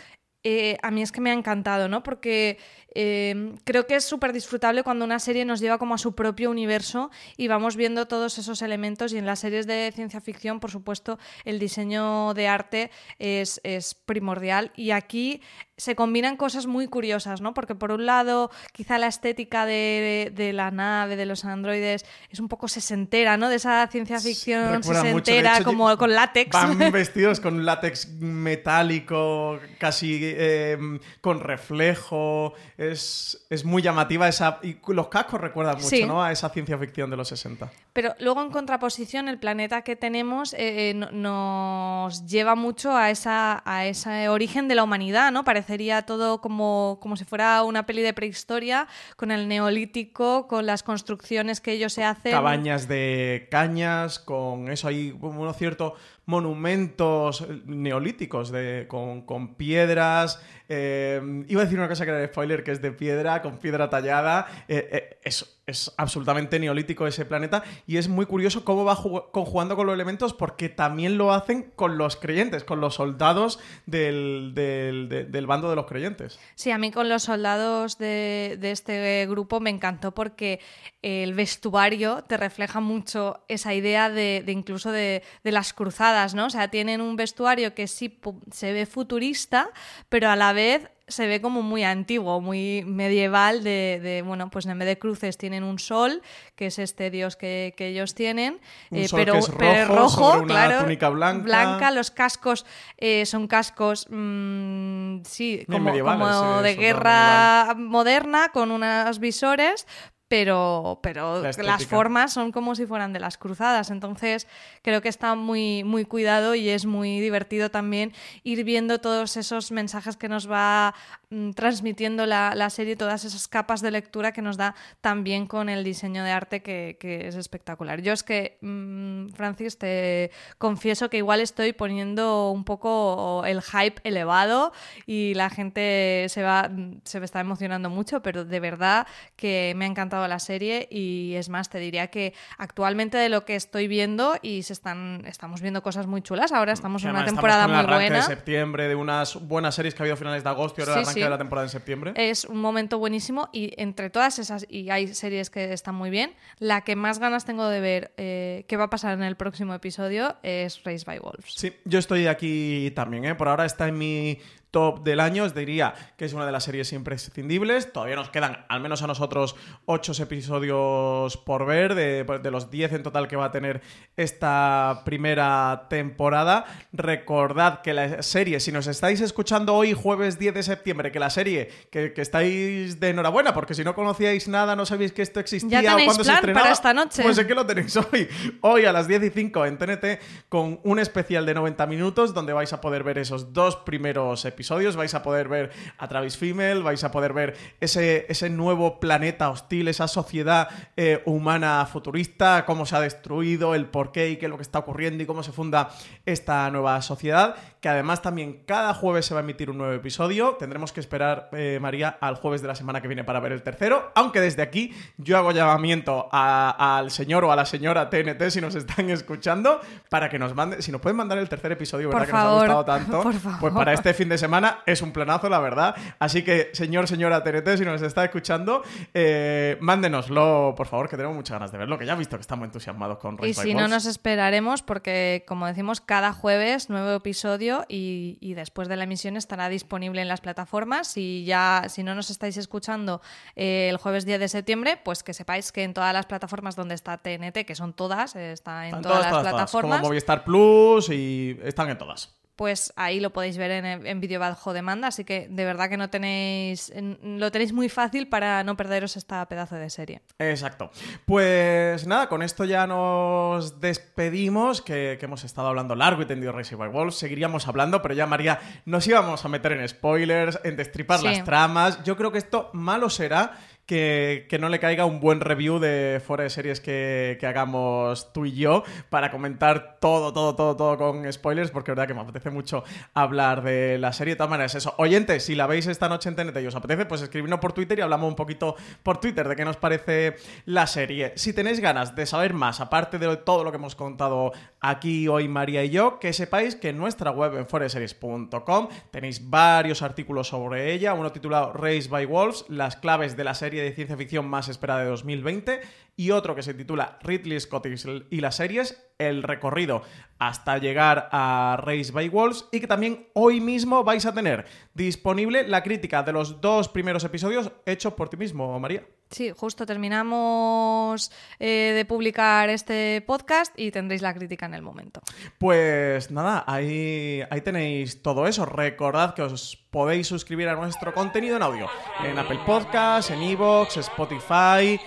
eh, 0.42 0.79
a 0.83 0.90
mí 0.92 1.02
es 1.02 1.11
que 1.11 1.20
me 1.20 1.31
ha 1.31 1.35
encantado, 1.35 1.88
¿no? 1.88 2.02
Porque 2.05 2.59
eh, 2.98 3.52
creo 3.64 3.87
que 3.87 3.96
es 3.96 4.04
súper 4.04 4.32
disfrutable 4.32 4.82
cuando 4.82 5.04
una 5.04 5.18
serie 5.18 5.44
nos 5.44 5.61
lleva 5.61 5.76
como 5.76 5.94
a 5.94 5.98
su 5.98 6.14
propio 6.14 6.50
universo 6.50 7.11
y 7.37 7.46
vamos 7.46 7.76
viendo 7.76 8.09
todos 8.09 8.38
esos 8.38 8.62
elementos 8.62 9.12
y 9.12 9.18
en 9.18 9.26
las 9.26 9.40
series 9.40 9.66
de 9.66 9.92
ciencia 9.94 10.22
ficción, 10.22 10.61
por 10.61 10.70
supuesto, 10.70 11.18
el 11.44 11.59
diseño 11.59 12.32
de 12.32 12.48
arte 12.48 12.90
es, 13.18 13.61
es 13.64 13.94
primordial 13.94 14.72
y 14.76 14.92
aquí 14.92 15.42
se 15.78 15.94
combinan 15.94 16.38
cosas 16.38 16.66
muy 16.66 16.88
curiosas, 16.88 17.42
¿no? 17.42 17.52
Porque 17.52 17.74
por 17.74 17.92
un 17.92 18.06
lado, 18.06 18.50
quizá 18.72 18.96
la 18.96 19.09
estética 19.09 19.66
de, 19.66 20.32
de 20.35 20.54
la 20.54 20.70
nave, 20.70 21.16
de 21.16 21.26
los 21.26 21.44
androides, 21.44 22.06
es 22.30 22.40
un 22.40 22.48
poco 22.48 22.66
sesentera, 22.66 23.37
¿no? 23.37 23.50
De 23.50 23.56
esa 23.56 23.87
ciencia 23.88 24.18
ficción 24.18 24.72
Recuerda 24.72 25.04
mucho, 25.04 25.26
sesentera, 25.26 25.56
hecho, 25.56 25.64
como 25.64 25.94
con 25.98 26.14
látex. 26.14 26.50
Van 26.50 26.78
vestidos 26.92 27.40
con 27.40 27.66
látex 27.66 28.09
metálico, 28.20 29.61
casi 29.78 30.18
eh, 30.22 30.78
con 31.20 31.40
reflejo. 31.40 32.54
Es, 32.92 33.46
es 33.51 33.64
muy 33.64 33.83
llamativa 33.83 34.29
esa. 34.29 34.59
Y 34.62 34.77
los 34.88 35.09
cascos 35.09 35.40
recuerdan 35.40 35.77
mucho, 35.77 35.88
Sí. 35.88 36.05
¿no? 36.05 36.22
A 36.22 36.33
esa 36.33 36.49
ciencia 36.51 36.77
ficción 36.79 37.11
de 37.11 37.16
los 37.16 37.29
60. 37.29 37.70
Pero 37.92 38.14
luego 38.20 38.42
en 38.42 38.51
contraposición, 38.51 39.29
el 39.29 39.38
planeta 39.38 39.83
que 39.83 39.96
tenemos 39.96 40.53
eh, 40.55 40.90
eh, 40.90 40.94
no- 40.94 41.11
nos 41.11 42.27
lleva 42.27 42.55
mucho 42.55 42.94
a, 42.96 43.11
esa, 43.11 43.62
a 43.64 43.87
ese 43.87 44.29
origen 44.29 44.68
de 44.68 44.75
la 44.75 44.85
humanidad, 44.85 45.33
¿no? 45.33 45.44
Parecería 45.44 46.03
todo 46.03 46.40
como, 46.40 46.99
como 47.01 47.16
si 47.16 47.25
fuera 47.25 47.62
una 47.62 47.87
peli 47.87 48.03
de 48.03 48.12
prehistoria, 48.12 48.87
con 49.16 49.31
el 49.31 49.49
neolítico, 49.49 50.46
con 50.46 50.66
las 50.66 50.83
construcciones 50.83 51.61
que 51.61 51.72
ellos 51.72 51.92
se 51.92 52.05
hacen. 52.05 52.33
Cabañas 52.33 52.88
de 52.88 53.49
cañas, 53.51 54.18
con 54.18 54.68
eso 54.70 54.88
hay 54.88 55.12
como 55.12 55.42
unos 55.42 55.57
ciertos 55.57 55.94
monumentos 56.27 57.47
neolíticos 57.67 58.51
de, 58.51 58.87
con, 58.89 59.23
con 59.23 59.55
piedras. 59.55 60.43
eh, 60.69 61.45
iba 61.49 61.62
a 61.62 61.65
decir 61.65 61.79
una 61.79 61.89
cosa 61.89 62.05
que 62.05 62.11
era 62.11 62.21
de 62.21 62.27
spoiler, 62.27 62.62
que 62.65 62.73
es 62.73 62.83
de 62.83 62.93
piedra, 62.93 63.43
con 63.43 63.59
piedra 63.59 63.89
tallada. 63.89 64.47
eh, 64.69 64.89
eh, 64.93 65.19
eso. 65.23 65.56
Es 65.66 65.92
absolutamente 65.96 66.61
neolítico 66.61 67.09
ese 67.09 67.24
planeta 67.24 67.64
y 67.88 67.96
es 67.96 68.09
muy 68.09 68.24
curioso 68.26 68.64
cómo 68.64 68.85
va 68.85 68.96
conjugando 69.33 69.74
con 69.74 69.87
los 69.87 69.94
elementos 69.94 70.33
porque 70.33 70.68
también 70.68 71.18
lo 71.18 71.33
hacen 71.33 71.72
con 71.74 71.98
los 71.98 72.14
creyentes, 72.14 72.62
con 72.62 72.81
los 72.81 72.94
soldados 72.94 73.59
del, 73.85 74.52
del, 74.55 75.46
bando 75.46 75.68
de 75.68 75.74
los 75.74 75.87
creyentes. 75.87 76.38
Sí, 76.55 76.70
a 76.70 76.79
mí 76.79 76.92
con 76.92 77.09
los 77.09 77.24
soldados 77.24 77.98
de, 77.98 78.59
este 78.62 79.26
grupo 79.29 79.59
me 79.59 79.70
encantó 79.70 80.12
porque 80.12 80.61
el 81.02 81.35
vestuario 81.35 82.22
te 82.22 82.37
refleja 82.37 82.79
mucho 82.79 83.44
esa 83.48 83.74
idea 83.74 84.09
de, 84.09 84.44
incluso 84.46 84.92
de, 84.92 85.24
las 85.42 85.72
cruzadas, 85.72 86.35
¿no? 86.35 86.46
O 86.46 86.50
sea, 86.50 86.68
tienen 86.68 87.00
un 87.00 87.16
vestuario 87.16 87.74
que 87.74 87.88
sí 87.88 88.20
se 88.52 88.72
ve 88.72 88.87
futurista, 88.87 89.70
pero 90.09 90.31
a 90.31 90.37
la 90.37 90.52
vez 90.52 90.88
se 91.09 91.27
ve 91.27 91.40
como 91.40 91.62
muy 91.62 91.85
antiguo, 91.85 92.40
muy 92.40 92.83
medieval, 92.85 93.62
de, 93.62 94.23
bueno, 94.27 94.51
pues 94.51 94.66
en 94.66 94.79
vez 94.79 94.88
de 94.88 94.99
cruces 94.99 95.38
tienen 95.38 95.62
un 95.62 95.79
sol, 95.79 96.21
que 96.57 96.66
es 96.66 96.79
este 96.79 97.11
dios 97.11 97.37
que, 97.37 97.75
ellos 97.79 98.14
tienen, 98.14 98.61
eh, 98.90 99.07
pero, 99.12 99.37
es 99.37 99.88
rojo, 99.88 100.42
claro, 100.45 100.83
túnica 100.83 101.09
blanca. 101.09 101.45
blanca. 101.45 101.90
Los 101.92 102.11
cascos 102.11 102.66
eh, 102.97 103.25
son 103.25 103.47
cascos, 103.47 104.07
mm, 104.11 105.19
sí, 105.25 105.64
como, 105.71 105.92
como 105.92 106.62
de 106.62 106.75
guerra 106.75 107.75
moderna, 107.77 108.49
con 108.49 108.73
unos 108.73 109.21
visores, 109.21 109.87
pero, 110.29 110.99
pero 111.03 111.43
las 111.43 111.87
formas 111.87 112.33
son 112.33 112.51
como 112.51 112.75
si 112.75 112.85
fueran 112.85 113.12
de 113.12 113.21
las 113.21 113.39
cruzadas. 113.39 113.91
Entonces, 113.91 114.49
creo 114.83 115.01
que 115.01 115.09
está 115.09 115.37
muy, 115.37 115.85
muy 115.85 116.05
cuidado 116.05 116.55
y 116.57 116.69
es 116.69 116.85
muy 116.85 117.21
divertido 117.21 117.71
también 117.71 118.12
ir 118.43 118.65
viendo 118.65 119.01
todos 119.01 119.37
esos 119.37 119.71
mensajes 119.71 120.17
que 120.17 120.29
nos 120.29 120.51
va 120.51 120.95
mm, 121.31 121.51
transmitiendo 121.51 122.27
la, 122.27 122.55
la, 122.57 122.71
serie, 122.71 122.97
todas 122.97 123.25
esas 123.25 123.47
capas 123.47 123.83
de 123.83 123.93
lectura 123.93 124.33
que 124.33 124.43
nos 124.43 124.57
da 124.57 124.75
también 125.01 125.47
con 125.47 125.69
el 125.69 125.85
diseño 125.85 126.25
de 126.25 126.31
arte 126.33 126.61
que, 126.61 126.97
que 126.99 127.29
es 127.29 127.37
espectacular. 127.37 128.01
Yo 128.01 128.12
es 128.12 128.25
que, 128.25 128.59
mm, 128.62 129.29
Francis, 129.29 129.79
te 129.79 130.33
confieso 130.59 131.09
que 131.09 131.19
igual 131.19 131.41
estoy 131.41 131.73
poniendo 131.73 132.51
un 132.51 132.65
poco 132.65 133.45
el 133.47 133.62
hype 133.62 134.01
elevado 134.03 134.73
y 135.07 135.35
la 135.35 135.51
gente 135.51 136.27
se 136.29 136.43
va, 136.43 136.69
se 137.05 137.21
me 137.21 137.27
está 137.27 137.39
emocionando 137.39 137.91
mucho, 137.91 138.23
pero 138.23 138.45
de 138.45 138.59
verdad 138.59 139.07
que 139.37 139.73
me 139.77 139.85
ha 139.85 139.89
encantado 139.89 140.15
la 140.29 140.38
serie 140.38 140.88
y 140.90 141.35
es 141.35 141.48
más, 141.48 141.68
te 141.70 141.79
diría 141.79 142.09
que 142.09 142.35
actualmente 142.59 143.18
de 143.18 143.29
lo 143.29 143.44
que 143.44 143.57
estoy 143.57 143.88
viendo 143.88 144.37
y 144.42 144.62
se 144.62 144.72
están, 144.72 145.24
estamos 145.26 145.61
viendo 145.61 145.83
cosas 145.83 146.07
muy 146.07 146.22
chulas, 146.22 146.52
ahora 146.52 146.72
estamos 146.72 147.05
en 147.05 147.11
una 147.11 147.24
temporada 147.24 147.68
muy 147.68 147.85
buena. 147.85 148.16
de 148.16 148.22
septiembre, 148.22 148.88
de 148.88 148.94
unas 148.94 149.37
buenas 149.46 149.74
series 149.74 149.94
que 149.94 150.02
ha 150.02 150.05
habido 150.05 150.14
a 150.14 150.16
finales 150.16 150.42
de 150.42 150.48
agosto 150.48 150.81
y 150.81 150.83
ahora 150.83 150.94
el 150.94 151.00
arranque 151.00 151.24
de 151.24 151.31
la 151.31 151.38
temporada 151.38 151.66
en 151.66 151.70
septiembre. 151.70 152.12
Es 152.16 152.44
un 152.44 152.61
momento 152.61 152.98
buenísimo 152.98 153.48
y 153.52 153.72
entre 153.76 154.11
todas 154.11 154.38
esas, 154.38 154.66
y 154.68 154.90
hay 154.90 155.14
series 155.14 155.50
que 155.50 155.72
están 155.72 155.94
muy 155.94 156.11
bien, 156.11 156.35
la 156.59 156.83
que 156.83 156.96
más 156.96 157.18
ganas 157.18 157.44
tengo 157.44 157.68
de 157.68 157.81
ver 157.81 158.12
eh, 158.16 158.64
qué 158.68 158.76
va 158.76 158.85
a 158.85 158.90
pasar 158.90 159.14
en 159.14 159.22
el 159.22 159.37
próximo 159.37 159.74
episodio 159.74 160.37
es 160.42 160.83
Race 160.85 161.05
by 161.05 161.18
Wolves. 161.18 161.52
Sí, 161.55 161.72
yo 161.85 161.98
estoy 161.98 162.26
aquí 162.26 162.92
también, 162.94 163.24
¿eh? 163.24 163.35
por 163.35 163.48
ahora 163.48 163.64
está 163.64 163.88
en 163.88 163.98
mi 163.98 164.38
top 164.77 165.03
del 165.03 165.21
año, 165.21 165.45
os 165.45 165.55
diría 165.55 165.95
que 166.19 166.27
es 166.27 166.35
una 166.35 166.45
de 166.45 166.53
las 166.53 166.65
series 166.65 166.93
imprescindibles. 166.93 167.95
Todavía 167.95 168.15
nos 168.15 168.29
quedan, 168.29 168.67
al 168.69 168.81
menos 168.83 169.01
a 169.01 169.07
nosotros, 169.07 169.57
ocho 169.87 170.12
episodios 170.23 171.39
por 171.39 171.65
ver, 171.65 171.95
de, 171.95 172.25
de 172.25 172.51
los 172.51 172.71
10 172.71 172.93
en 172.93 173.03
total 173.03 173.27
que 173.27 173.37
va 173.37 173.47
a 173.47 173.51
tener 173.51 173.81
esta 174.19 175.01
primera 175.07 175.87
temporada. 175.89 176.67
Recordad 176.93 177.81
que 177.81 177.95
la 177.95 178.23
serie, 178.23 178.61
si 178.61 178.71
nos 178.71 178.87
estáis 178.87 179.23
escuchando 179.23 179.75
hoy, 179.75 179.95
jueves 179.95 180.39
10 180.39 180.53
de 180.53 180.62
septiembre, 180.62 181.11
que 181.11 181.21
la 181.21 181.31
serie, 181.31 181.71
que, 181.91 182.12
estáis 182.15 183.01
de 183.01 183.09
enhorabuena, 183.09 183.55
porque 183.55 183.73
si 183.73 183.83
no 183.83 183.95
conocíais 183.95 184.47
nada, 184.47 184.77
no 184.77 184.85
sabéis 184.85 185.12
que 185.12 185.23
esto 185.23 185.41
existía 185.41 185.81
¿Ya 185.81 185.95
o 185.97 186.05
cuándo 186.05 186.23
se 186.23 186.31
estrenaba. 186.31 186.61
Para 186.61 186.75
esta 186.75 186.93
noche. 186.93 187.23
Pues 187.23 187.37
sé 187.37 187.47
que 187.47 187.55
lo 187.55 187.65
tenéis 187.65 187.97
hoy. 188.12 188.29
Hoy 188.61 188.85
a 188.85 188.93
las 188.93 189.09
10 189.09 189.23
y 189.23 189.31
5 189.31 189.65
en 189.65 189.79
TNT, 189.79 190.05
con 190.51 190.81
un 190.85 190.99
especial 190.99 191.47
de 191.47 191.55
90 191.55 191.87
minutos, 191.87 192.35
donde 192.35 192.53
vais 192.53 192.75
a 192.75 192.83
poder 192.83 193.05
ver 193.05 193.17
esos 193.17 193.55
dos 193.55 193.77
primeros 193.77 194.45
episodios 194.45 194.65
vais 194.96 195.14
a 195.14 195.22
poder 195.22 195.48
ver 195.48 195.70
a 195.98 196.09
Travis 196.09 196.37
Fimmel, 196.37 196.83
vais 196.83 197.02
a 197.05 197.11
poder 197.11 197.33
ver 197.33 197.57
ese, 197.81 198.26
ese 198.29 198.50
nuevo 198.50 199.00
planeta 199.00 199.50
hostil, 199.50 199.88
esa 199.88 200.09
sociedad 200.09 200.68
eh, 200.96 201.22
humana 201.24 201.87
futurista, 201.90 202.64
cómo 202.66 202.87
se 202.87 202.96
ha 202.96 203.00
destruido, 203.00 203.74
el 203.74 203.87
porqué 203.87 204.31
y 204.31 204.37
qué 204.37 204.46
es 204.46 204.50
lo 204.50 204.57
que 204.57 204.62
está 204.62 204.81
ocurriendo 204.81 205.22
y 205.22 205.26
cómo 205.26 205.42
se 205.42 205.52
funda 205.52 205.90
esta 206.24 206.70
nueva 206.70 207.00
sociedad, 207.02 207.57
que 207.81 207.88
además 207.88 208.22
también 208.22 208.62
cada 208.66 208.94
jueves 208.94 209.26
se 209.26 209.35
va 209.35 209.40
a 209.40 209.42
emitir 209.42 209.70
un 209.70 209.79
nuevo 209.79 209.92
episodio. 209.92 210.57
Tendremos 210.59 210.92
que 210.92 211.00
esperar, 211.00 211.48
eh, 211.52 211.79
María, 211.81 212.18
al 212.20 212.37
jueves 212.37 212.62
de 212.62 212.68
la 212.68 212.74
semana 212.74 213.00
que 213.00 213.09
viene 213.09 213.24
para 213.24 213.40
ver 213.40 213.52
el 213.52 213.62
tercero, 213.62 214.11
aunque 214.14 214.40
desde 214.40 214.62
aquí 214.62 214.92
yo 215.18 215.37
hago 215.38 215.52
llamamiento 215.52 216.29
al 216.33 217.11
señor 217.11 217.44
o 217.44 217.52
a 217.52 217.57
la 217.57 217.66
señora 217.66 218.11
TNT 218.11 218.50
si 218.50 218.61
nos 218.61 218.74
están 218.74 219.11
escuchando, 219.11 219.81
para 220.09 220.29
que 220.29 220.38
nos 220.38 220.55
mande, 220.55 220.83
si 220.83 220.90
nos 220.90 221.00
pueden 221.00 221.16
mandar 221.16 221.38
el 221.38 221.48
tercer 221.48 221.72
episodio, 221.72 222.09
¿verdad? 222.09 222.26
que 222.26 222.33
nos 222.33 222.42
ha 222.42 222.55
gustado 222.55 222.85
tanto, 222.85 223.22
pues 223.61 223.72
para 223.72 223.92
este 223.92 224.14
fin 224.14 224.29
de 224.29 224.38
semana 224.38 224.45
es 224.87 225.02
un 225.02 225.12
planazo, 225.12 225.48
la 225.48 225.59
verdad. 225.59 225.94
Así 226.18 226.42
que, 226.42 226.70
señor, 226.72 227.09
señora 227.09 227.42
TNT, 227.42 227.78
si 227.78 227.85
nos 227.85 228.02
está 228.02 228.24
escuchando, 228.24 228.82
eh, 229.14 229.76
mándenoslo, 229.80 230.74
por 230.76 230.87
favor, 230.87 231.09
que 231.09 231.16
tenemos 231.16 231.37
muchas 231.37 231.54
ganas 231.54 231.72
de 231.72 231.78
verlo, 231.78 231.98
que 231.98 232.06
ya 232.06 232.14
he 232.14 232.16
visto 232.16 232.37
que 232.37 232.42
estamos 232.42 232.66
entusiasmados 232.66 233.18
con 233.18 233.38
Y 233.42 233.54
si 233.54 233.74
no, 233.74 233.88
nos 233.88 234.06
esperaremos 234.06 234.82
porque, 234.82 235.44
como 235.46 235.66
decimos, 235.66 236.00
cada 236.00 236.32
jueves 236.32 236.90
nuevo 236.90 237.12
episodio 237.12 237.85
y, 237.88 238.54
después 238.56 238.88
de 238.88 238.96
la 238.96 239.04
emisión 239.04 239.37
estará 239.37 239.68
disponible 239.68 240.22
en 240.22 240.28
las 240.28 240.40
plataformas. 240.40 241.16
Y 241.16 241.44
ya, 241.44 241.85
si 241.88 242.02
no 242.02 242.14
nos 242.14 242.30
estáis 242.30 242.56
escuchando 242.56 243.20
eh, 243.54 243.88
el 243.90 243.98
jueves 243.98 244.24
10 244.24 244.40
de 244.40 244.48
septiembre, 244.48 244.98
pues 245.04 245.22
que 245.22 245.35
sepáis 245.35 245.72
que 245.72 245.85
en 245.85 245.92
todas 245.92 246.12
las 246.12 246.26
plataformas 246.26 246.74
donde 246.74 246.94
está 246.94 247.18
TNT, 247.18 247.66
que 247.66 247.74
son 247.74 247.92
todas, 247.92 248.35
está 248.35 248.88
en 248.88 249.02
todas, 249.02 249.30
las 249.30 249.42
plataformas. 249.42 250.00
como 250.00 250.09
Movistar 250.09 250.44
Plus 250.44 251.11
y 251.11 251.59
están 251.62 251.90
en 251.90 251.98
todas 251.98 252.37
pues 252.57 252.92
ahí 252.97 253.21
lo 253.21 253.31
podéis 253.31 253.59
ver 253.59 253.71
en, 253.71 254.07
en 254.07 254.21
vídeo 254.21 254.40
bajo 254.40 254.73
demanda, 254.73 255.09
así 255.09 255.25
que 255.25 255.47
de 255.49 255.64
verdad 255.64 255.88
que 255.88 255.97
no 255.97 256.11
tenéis 256.11 256.92
lo 257.23 257.51
tenéis 257.51 257.73
muy 257.73 257.88
fácil 257.88 258.29
para 258.29 258.64
no 258.64 258.77
perderos 258.77 259.16
esta 259.16 259.47
pedazo 259.47 259.77
de 259.77 259.90
serie. 259.90 260.23
Exacto. 260.38 260.90
Pues 261.25 262.07
nada, 262.07 262.29
con 262.29 262.42
esto 262.42 262.64
ya 262.64 262.87
nos 262.87 263.81
despedimos, 263.81 264.83
que, 264.83 265.19
hemos 265.21 265.45
estado 265.45 265.69
hablando 265.69 265.95
largo 265.97 266.23
y 266.23 266.27
tendido 266.27 266.53
Racing 266.53 266.77
by 266.77 266.88
Wolves, 266.88 267.16
seguiríamos 267.16 267.66
hablando, 267.66 268.01
pero 268.01 268.14
ya 268.14 268.27
María, 268.27 268.61
nos 268.85 269.07
íbamos 269.07 269.45
a 269.45 269.49
meter 269.49 269.73
en 269.73 269.88
spoilers, 269.88 270.61
en 270.62 270.77
destripar 270.77 271.23
las 271.23 271.42
tramas. 271.45 272.03
Yo 272.05 272.16
creo 272.16 272.31
que 272.31 272.38
esto 272.38 272.71
malo 272.73 273.11
será 273.11 273.59
que, 273.87 274.59
no 274.61 274.68
le 274.68 274.81
caiga 274.81 275.07
un 275.07 275.20
buen 275.20 275.40
review 275.40 275.79
de 275.79 276.20
fuera 276.25 276.42
de 276.42 276.51
series 276.51 276.81
que, 276.81 277.38
hagamos 277.46 278.33
tú 278.33 278.44
y 278.44 278.53
yo 278.53 278.83
para 279.09 279.31
comentar 279.31 279.99
todo, 280.01 280.33
todo, 280.33 280.57
todo, 280.57 280.77
todo 280.77 280.99
con 280.99 281.33
spoilers, 281.33 281.70
porque 281.70 281.92
verdad 281.92 282.09
que 282.09 282.14
me 282.14 282.20
apetece 282.20 282.51
mucho 282.51 282.83
hablar 283.14 283.62
de 283.62 283.99
la 283.99 284.12
serie. 284.12 284.35
De 284.35 284.38
todas 284.38 284.51
maneras, 284.51 284.75
eso. 284.75 284.94
Oyentes, 284.99 285.44
si 285.44 285.55
la 285.55 285.68
veis 285.68 285.87
esta 285.87 286.09
noche 286.09 286.29
en 286.29 286.35
TNT 286.35 286.59
y 286.61 286.66
os 286.66 286.75
apetece, 286.75 287.07
pues 287.07 287.22
escribidnos 287.22 287.61
por 287.61 287.72
Twitter 287.72 287.99
y 287.99 288.03
hablamos 288.03 288.29
un 288.29 288.35
poquito 288.35 288.75
por 289.05 289.18
Twitter 289.18 289.46
de 289.49 289.55
qué 289.55 289.64
nos 289.64 289.77
parece 289.77 290.37
la 290.64 290.87
serie. 290.88 291.33
Si 291.37 291.53
tenéis 291.53 291.79
ganas 291.79 292.16
de 292.16 292.27
saber 292.27 292.53
más, 292.55 292.81
aparte 292.81 293.18
de 293.18 293.37
todo 293.37 293.62
lo 293.62 293.70
que 293.70 293.77
hemos 293.77 293.94
contado 293.94 294.53
aquí 294.81 295.29
hoy 295.29 295.46
María 295.49 295.85
y 295.85 295.90
yo, 295.90 296.18
que 296.18 296.33
sepáis 296.33 296.75
que 296.75 296.88
en 296.88 296.99
nuestra 296.99 297.31
web 297.31 297.57
en 297.57 297.66
foreseries.com 297.66 298.88
tenéis 299.11 299.49
varios 299.49 300.03
artículos 300.03 300.49
sobre 300.49 300.92
ella, 300.92 301.14
uno 301.14 301.31
titulado 301.31 301.72
Race 301.72 302.09
by 302.09 302.25
Wolves, 302.27 302.64
las 302.68 302.96
claves 302.96 303.37
de 303.37 303.44
la 303.44 303.55
serie 303.55 303.76
de 303.83 303.93
ciencia 303.93 304.17
ficción 304.17 304.49
más 304.49 304.69
esperada 304.69 305.01
de 305.01 305.11
2020 305.11 305.81
y 306.17 306.31
otro 306.31 306.55
que 306.55 306.62
se 306.62 306.75
titula 306.75 307.19
Ridley 307.23 307.61
Scott 307.61 307.87
y 308.31 308.41
las 308.41 308.57
series, 308.57 309.11
el 309.19 309.43
recorrido 309.43 310.03
hasta 310.39 310.79
llegar 310.79 311.29
a 311.33 311.79
Race 311.83 312.12
by 312.12 312.29
Wolves 312.29 312.67
y 312.73 312.81
que 312.81 312.87
también 312.87 313.29
hoy 313.35 313.61
mismo 313.61 314.05
vais 314.05 314.27
a 314.27 314.35
tener 314.35 314.67
disponible 314.95 315.67
la 315.67 315.83
crítica 315.83 316.23
de 316.23 316.33
los 316.33 316.61
dos 316.61 316.89
primeros 316.89 317.25
episodios 317.25 317.73
hechos 317.85 318.15
por 318.15 318.29
ti 318.29 318.37
mismo, 318.37 318.79
María. 318.79 319.05
Sí, 319.37 319.53
justo 319.55 319.85
terminamos 319.85 321.31
eh, 321.59 321.92
de 321.94 322.07
publicar 322.07 322.70
este 322.70 323.20
podcast 323.27 323.79
y 323.79 323.90
tendréis 323.90 324.22
la 324.22 324.33
crítica 324.33 324.64
en 324.64 324.72
el 324.72 324.81
momento. 324.81 325.20
Pues 325.59 326.31
nada, 326.31 326.64
ahí, 326.66 327.42
ahí 327.51 327.61
tenéis 327.61 328.22
todo 328.22 328.46
eso. 328.46 328.64
Recordad 328.64 329.35
que 329.35 329.42
os 329.42 329.77
podéis 329.90 330.27
suscribir 330.27 330.70
a 330.70 330.75
nuestro 330.75 331.12
contenido 331.12 331.57
en 331.57 331.62
audio 331.62 331.87
en 332.25 332.38
Apple 332.38 332.61
Podcasts, 332.64 333.31
en 333.31 333.42
Evox, 333.42 333.99
Spotify 333.99 334.99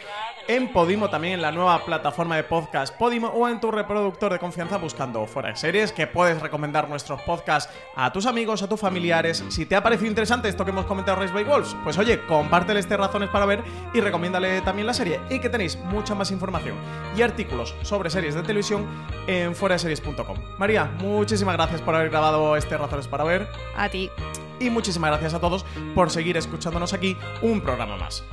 en 0.50 0.74
Podimo, 0.74 1.12
también 1.12 1.36
en 1.36 1.44
la 1.44 1.52
nueva 1.52 1.86
plataforma 1.86 2.36
de 2.36 2.44
podcast 2.44 2.98
Podimo 2.98 3.28
o 3.28 3.48
en 3.48 3.60
tu 3.60 3.70
reproductor 3.70 4.34
de 4.34 4.40
confianza 4.40 4.78
buscando 4.78 5.28
fuera 5.28 5.50
de 5.50 5.56
series, 5.56 5.92
que 5.92 6.08
puedes 6.08 6.42
recomendar 6.42 6.90
nuestros 6.90 7.22
podcasts 7.22 7.72
a 7.96 8.12
tus 8.12 8.26
amigos, 8.26 8.64
a 8.64 8.68
tus 8.68 8.80
familiares. 8.80 9.46
Si 9.50 9.68
te 9.68 9.76
ha 9.76 9.84
parecido 9.84 10.10
interesante 10.10 10.50
esto 10.50 10.66
que 10.66 10.72
hemos 10.72 10.88
comentado 10.88 11.20
Race 11.20 11.32
by 11.32 11.44
Wolves, 11.44 11.76
pues 11.84 12.00
oye, 12.00 12.26
compártele 12.26 12.80
este 12.80 12.98
razones 12.98 13.30
para 13.30 13.46
ver 13.46 13.64
y 13.94 14.02
recomiéndale 14.02 14.62
también 14.62 14.88
la 14.88 14.96
serie. 14.96 15.20
Y 15.30 15.40
que 15.40 15.50
tenéis 15.50 15.78
mucha 15.78 16.16
más 16.16 16.32
información 16.32 16.76
y 17.16 17.22
artículos 17.22 17.76
sobre 17.84 18.10
series 18.10 18.34
de 18.34 18.42
televisión 18.42 18.88
en 19.28 19.54
fueraseries.com. 19.54 20.38
María, 20.58 20.86
muchísimas 20.98 21.58
gracias 21.58 21.82
por 21.82 21.94
haber 21.94 22.10
grabado 22.10 22.56
este 22.56 22.76
razones 22.76 23.08
para 23.08 23.24
ver. 23.24 23.48
A 23.78 23.88
ti. 23.90 24.10
Y 24.60 24.72
muchísimas 24.72 25.12
gracias 25.12 25.36
a 25.36 25.40
todos 25.40 25.64
por 25.94 26.10
seguir 26.10 26.38
escuchándonos 26.38 26.94
aquí 26.94 27.16
un 27.44 27.62
programa 27.62 27.98
más. 27.98 28.24